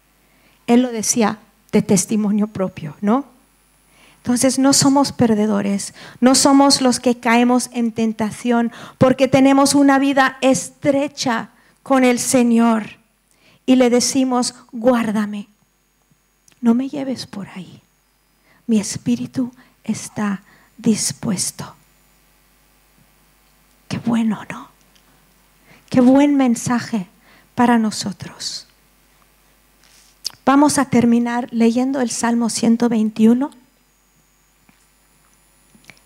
Él 0.66 0.82
lo 0.82 0.92
decía 0.92 1.38
de 1.72 1.82
testimonio 1.82 2.48
propio, 2.48 2.96
¿no? 3.00 3.24
Entonces 4.18 4.58
no 4.58 4.72
somos 4.72 5.12
perdedores, 5.12 5.94
no 6.20 6.34
somos 6.34 6.82
los 6.82 7.00
que 7.00 7.18
caemos 7.18 7.70
en 7.72 7.92
tentación 7.92 8.72
porque 8.98 9.26
tenemos 9.28 9.74
una 9.74 9.98
vida 9.98 10.36
estrecha 10.42 11.50
con 11.82 12.04
el 12.04 12.18
Señor 12.18 12.98
y 13.64 13.76
le 13.76 13.88
decimos, 13.88 14.54
guárdame, 14.72 15.48
no 16.60 16.74
me 16.74 16.88
lleves 16.88 17.26
por 17.26 17.48
ahí 17.48 17.80
mi 18.68 18.78
espíritu 18.78 19.50
está 19.82 20.42
dispuesto. 20.76 21.74
Bueno, 24.04 24.44
¿no? 24.50 24.68
Qué 25.90 26.00
buen 26.00 26.36
mensaje 26.36 27.06
para 27.54 27.78
nosotros. 27.78 28.66
Vamos 30.44 30.78
a 30.78 30.86
terminar 30.86 31.48
leyendo 31.50 32.00
el 32.00 32.10
Salmo 32.10 32.50
121. 32.50 33.50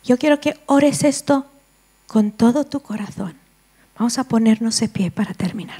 Yo 0.05 0.19
quiero 0.19 0.41
que 0.41 0.59
ores 0.67 1.05
esto 1.05 1.47
con 2.07 2.33
todo 2.33 2.65
tu 2.65 2.81
corazón. 2.81 3.35
Vamos 3.99 4.19
a 4.19 4.25
ponernos 4.25 4.81
de 4.81 4.89
pie 4.89 5.11
para 5.11 5.33
terminar. 5.35 5.79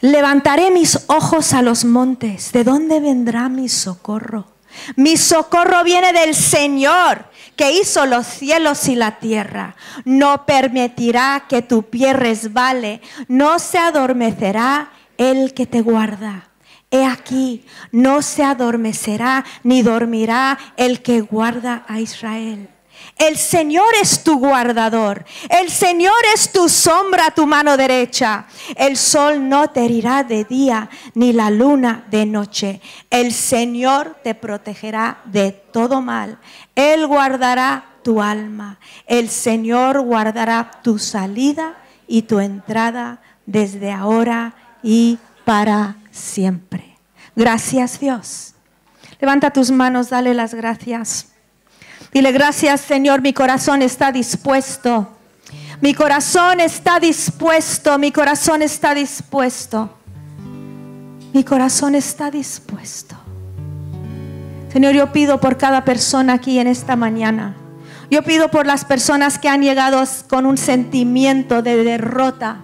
Levantaré 0.00 0.70
mis 0.70 1.00
ojos 1.08 1.54
a 1.54 1.62
los 1.62 1.84
montes. 1.84 2.52
¿De 2.52 2.62
dónde 2.62 3.00
vendrá 3.00 3.48
mi 3.48 3.68
socorro? 3.68 4.57
Mi 4.96 5.16
socorro 5.16 5.84
viene 5.84 6.12
del 6.12 6.34
Señor 6.34 7.24
que 7.56 7.72
hizo 7.72 8.06
los 8.06 8.26
cielos 8.26 8.88
y 8.88 8.94
la 8.94 9.18
tierra. 9.18 9.74
No 10.04 10.46
permitirá 10.46 11.46
que 11.48 11.62
tu 11.62 11.82
pie 11.84 12.12
resbale, 12.12 13.00
no 13.26 13.58
se 13.58 13.78
adormecerá 13.78 14.90
el 15.16 15.54
que 15.54 15.66
te 15.66 15.80
guarda. 15.80 16.48
He 16.90 17.04
aquí, 17.04 17.66
no 17.92 18.22
se 18.22 18.44
adormecerá 18.44 19.44
ni 19.62 19.82
dormirá 19.82 20.58
el 20.76 21.02
que 21.02 21.20
guarda 21.20 21.84
a 21.86 22.00
Israel. 22.00 22.70
El 23.16 23.36
Señor 23.36 23.88
es 24.00 24.22
tu 24.22 24.38
guardador. 24.38 25.24
El 25.48 25.70
Señor 25.70 26.14
es 26.34 26.52
tu 26.52 26.68
sombra, 26.68 27.32
tu 27.32 27.46
mano 27.46 27.76
derecha. 27.76 28.46
El 28.76 28.96
sol 28.96 29.48
no 29.48 29.70
te 29.70 29.84
herirá 29.84 30.22
de 30.22 30.44
día, 30.44 30.88
ni 31.14 31.32
la 31.32 31.50
luna 31.50 32.04
de 32.10 32.26
noche. 32.26 32.80
El 33.10 33.32
Señor 33.32 34.16
te 34.22 34.34
protegerá 34.34 35.18
de 35.24 35.50
todo 35.50 36.00
mal. 36.00 36.38
Él 36.76 37.06
guardará 37.06 37.86
tu 38.02 38.22
alma. 38.22 38.78
El 39.06 39.28
Señor 39.28 40.00
guardará 40.00 40.70
tu 40.82 40.98
salida 40.98 41.76
y 42.06 42.22
tu 42.22 42.38
entrada 42.38 43.20
desde 43.46 43.90
ahora 43.90 44.54
y 44.82 45.18
para 45.44 45.96
siempre. 46.12 46.96
Gracias 47.34 47.98
Dios. 47.98 48.54
Levanta 49.20 49.50
tus 49.50 49.70
manos, 49.70 50.10
dale 50.10 50.34
las 50.34 50.54
gracias. 50.54 51.32
Dile 52.12 52.32
gracias 52.32 52.80
Señor, 52.80 53.22
mi 53.22 53.32
corazón 53.32 53.82
está 53.82 54.12
dispuesto. 54.12 55.08
Mi 55.80 55.94
corazón 55.94 56.60
está 56.60 56.98
dispuesto, 56.98 57.98
mi 57.98 58.10
corazón 58.10 58.62
está 58.62 58.94
dispuesto. 58.94 59.90
Mi 61.32 61.44
corazón 61.44 61.94
está 61.94 62.30
dispuesto. 62.30 63.14
Señor, 64.72 64.94
yo 64.94 65.12
pido 65.12 65.40
por 65.40 65.56
cada 65.56 65.84
persona 65.84 66.34
aquí 66.34 66.58
en 66.58 66.66
esta 66.66 66.96
mañana. 66.96 67.54
Yo 68.10 68.22
pido 68.22 68.50
por 68.50 68.66
las 68.66 68.84
personas 68.84 69.38
que 69.38 69.48
han 69.48 69.62
llegado 69.62 70.02
con 70.28 70.46
un 70.46 70.56
sentimiento 70.56 71.62
de 71.62 71.84
derrota, 71.84 72.62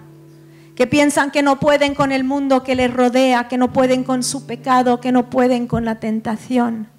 que 0.75 0.87
piensan 0.87 1.31
que 1.31 1.43
no 1.43 1.59
pueden 1.59 1.95
con 1.95 2.11
el 2.11 2.23
mundo 2.23 2.63
que 2.63 2.75
les 2.75 2.91
rodea, 2.91 3.47
que 3.47 3.57
no 3.57 3.71
pueden 3.71 4.03
con 4.03 4.23
su 4.23 4.45
pecado, 4.45 4.99
que 4.99 5.11
no 5.11 5.29
pueden 5.29 5.67
con 5.67 5.85
la 5.85 5.99
tentación. 5.99 6.89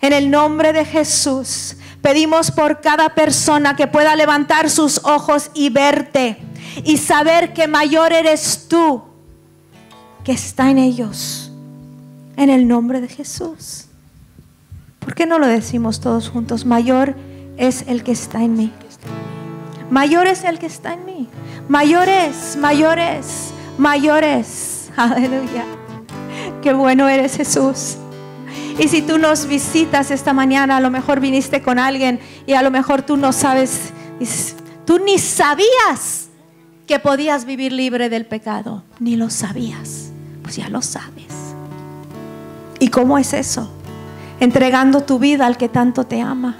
En 0.00 0.12
el 0.12 0.30
nombre 0.30 0.72
de 0.72 0.84
Jesús, 0.84 1.76
pedimos 2.02 2.50
por 2.50 2.80
cada 2.80 3.10
persona 3.10 3.76
que 3.76 3.86
pueda 3.86 4.16
levantar 4.16 4.70
sus 4.70 5.04
ojos 5.04 5.50
y 5.54 5.70
verte 5.70 6.38
y 6.84 6.98
saber 6.98 7.52
que 7.52 7.68
mayor 7.68 8.12
eres 8.12 8.66
tú 8.68 9.02
que 10.24 10.32
está 10.32 10.70
en 10.70 10.78
ellos. 10.78 11.50
En 12.36 12.50
el 12.50 12.68
nombre 12.68 13.00
de 13.00 13.08
Jesús. 13.08 13.86
¿Por 15.00 15.14
qué 15.14 15.26
no 15.26 15.38
lo 15.38 15.46
decimos 15.46 16.00
todos 16.00 16.28
juntos? 16.28 16.64
Mayor 16.64 17.16
es 17.56 17.84
el 17.88 18.04
que 18.04 18.12
está 18.12 18.44
en 18.44 18.56
mí. 18.56 18.72
Mayor 19.90 20.26
es 20.26 20.44
el 20.44 20.58
que 20.58 20.66
está 20.66 20.92
en 20.92 21.04
mí. 21.04 21.28
Mayor 21.68 22.08
es, 22.08 22.56
mayor 22.56 22.98
es, 22.98 23.50
mayor 23.78 24.22
es. 24.22 24.90
Aleluya. 24.96 25.64
Qué 26.62 26.72
bueno 26.74 27.08
eres 27.08 27.36
Jesús. 27.36 27.96
Y 28.78 28.88
si 28.88 29.02
tú 29.02 29.18
nos 29.18 29.46
visitas 29.46 30.10
esta 30.10 30.32
mañana, 30.32 30.76
a 30.76 30.80
lo 30.80 30.90
mejor 30.90 31.20
viniste 31.20 31.62
con 31.62 31.78
alguien 31.78 32.20
y 32.46 32.52
a 32.52 32.62
lo 32.62 32.70
mejor 32.70 33.02
tú 33.02 33.16
no 33.16 33.32
sabes, 33.32 33.92
tú 34.84 34.98
ni 34.98 35.18
sabías 35.18 36.28
que 36.86 36.98
podías 36.98 37.44
vivir 37.44 37.72
libre 37.72 38.08
del 38.08 38.24
pecado, 38.24 38.84
ni 39.00 39.16
lo 39.16 39.30
sabías, 39.30 40.10
pues 40.42 40.56
ya 40.56 40.68
lo 40.68 40.80
sabes. 40.80 41.26
¿Y 42.78 42.88
cómo 42.88 43.18
es 43.18 43.32
eso? 43.32 43.70
Entregando 44.38 45.02
tu 45.02 45.18
vida 45.18 45.46
al 45.46 45.56
que 45.56 45.68
tanto 45.68 46.04
te 46.04 46.20
ama 46.20 46.56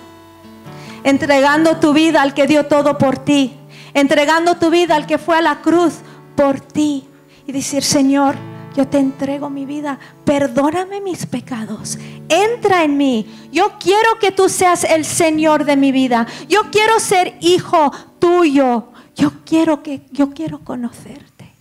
entregando 1.04 1.78
tu 1.78 1.92
vida 1.92 2.22
al 2.22 2.34
que 2.34 2.46
dio 2.46 2.66
todo 2.66 2.98
por 2.98 3.18
ti, 3.18 3.54
entregando 3.94 4.56
tu 4.56 4.70
vida 4.70 4.96
al 4.96 5.06
que 5.06 5.18
fue 5.18 5.38
a 5.38 5.42
la 5.42 5.60
cruz 5.60 5.94
por 6.36 6.60
ti 6.60 7.08
y 7.46 7.52
decir, 7.52 7.82
Señor, 7.82 8.36
yo 8.78 8.86
te 8.86 9.00
entrego 9.00 9.50
mi 9.50 9.66
vida, 9.66 9.98
perdóname 10.24 11.00
mis 11.00 11.26
pecados, 11.26 11.98
entra 12.28 12.84
en 12.84 12.96
mí, 12.96 13.26
yo 13.50 13.72
quiero 13.80 14.20
que 14.20 14.30
tú 14.30 14.48
seas 14.48 14.84
el 14.84 15.04
Señor 15.04 15.64
de 15.64 15.76
mi 15.76 15.90
vida, 15.90 16.28
yo 16.48 16.70
quiero 16.70 17.00
ser 17.00 17.36
hijo 17.40 17.90
tuyo, 18.20 18.90
yo 19.16 19.32
quiero 19.44 19.82
que 19.82 20.02
yo 20.12 20.30
quiero 20.30 20.60
conocerte. 20.60 21.52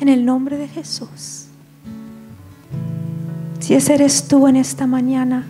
En 0.00 0.08
el 0.08 0.24
nombre 0.24 0.56
de 0.56 0.68
Jesús. 0.68 1.46
Si 3.58 3.74
ese 3.74 3.94
eres 3.94 4.28
tú 4.28 4.46
en 4.46 4.54
esta 4.54 4.86
mañana, 4.86 5.46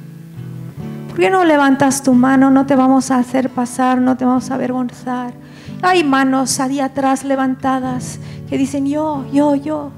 ¿Por 1.08 1.18
qué 1.18 1.30
no 1.30 1.44
levantas 1.44 2.04
tu 2.04 2.14
mano? 2.14 2.48
No 2.48 2.64
te 2.64 2.76
vamos 2.76 3.10
a 3.10 3.18
hacer 3.18 3.50
pasar, 3.50 4.00
no 4.00 4.16
te 4.16 4.24
vamos 4.24 4.52
a 4.52 4.54
avergonzar. 4.54 5.34
Hay 5.82 6.04
manos 6.04 6.60
ahí 6.60 6.78
atrás 6.78 7.24
levantadas 7.24 8.20
que 8.48 8.56
dicen, 8.56 8.86
yo, 8.86 9.26
yo, 9.32 9.56
yo, 9.56 9.90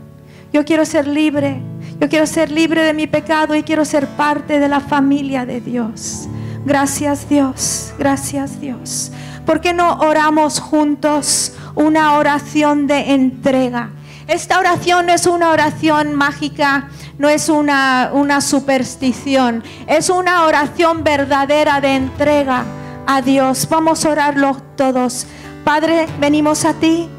yo 0.53 0.65
quiero 0.65 0.85
ser 0.85 1.07
libre. 1.07 1.61
Yo 2.01 2.09
quiero 2.09 2.27
ser 2.27 2.51
libre 2.51 2.83
de 2.83 2.95
mi 2.95 3.07
pecado 3.07 3.55
y 3.55 3.63
quiero 3.63 3.85
ser 3.85 4.07
parte 4.07 4.59
de 4.59 4.69
la 4.69 4.81
familia 4.81 5.45
de 5.45 5.61
Dios. 5.61 6.29
Gracias 6.65 7.29
Dios, 7.29 7.93
gracias 7.99 8.61
Dios. 8.61 9.13
¿Por 9.45 9.61
qué 9.61 9.75
no 9.75 9.99
oramos 9.99 10.61
juntos 10.61 11.53
una 11.75 12.15
oración 12.15 12.87
de 12.87 13.13
entrega? 13.13 13.91
Esta 14.27 14.59
oración 14.59 15.07
no 15.07 15.13
es 15.13 15.27
una 15.27 15.51
oración 15.51 16.15
mágica 16.15 16.89
no 17.21 17.29
es 17.29 17.51
una, 17.51 18.13
una 18.15 18.41
superstición, 18.41 19.63
es 19.87 20.09
una 20.09 20.47
oración 20.47 21.05
verdadera 21.05 21.79
de 21.83 21.95
entrega 21.95 22.65
a 23.07 23.21
Dios. 23.21 23.69
Vamos 23.69 24.07
a 24.07 24.11
orarlo 24.11 24.57
todos. 24.75 25.27
Padre, 25.63 26.07
venimos 26.19 26.65
a 26.65 26.73
ti. 26.73 27.11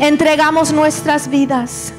Entregamos 0.00 0.72
nuestras 0.72 1.28
vidas. 1.28 1.92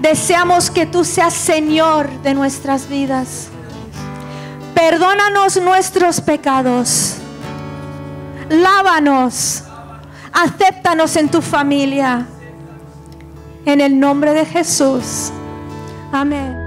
Deseamos 0.00 0.70
que 0.70 0.86
tú 0.86 1.04
seas 1.04 1.34
Señor 1.34 2.10
de 2.22 2.34
nuestras 2.34 2.88
vidas. 2.88 3.48
Perdónanos 4.74 5.56
nuestros 5.62 6.20
pecados. 6.20 7.16
Lávanos. 8.48 9.62
Acéptanos 10.32 11.16
en 11.16 11.30
tu 11.30 11.40
familia. 11.40 12.26
En 13.64 13.80
el 13.80 13.98
nombre 13.98 14.32
de 14.32 14.44
Jesús. 14.44 15.30
Amén. 16.12 16.63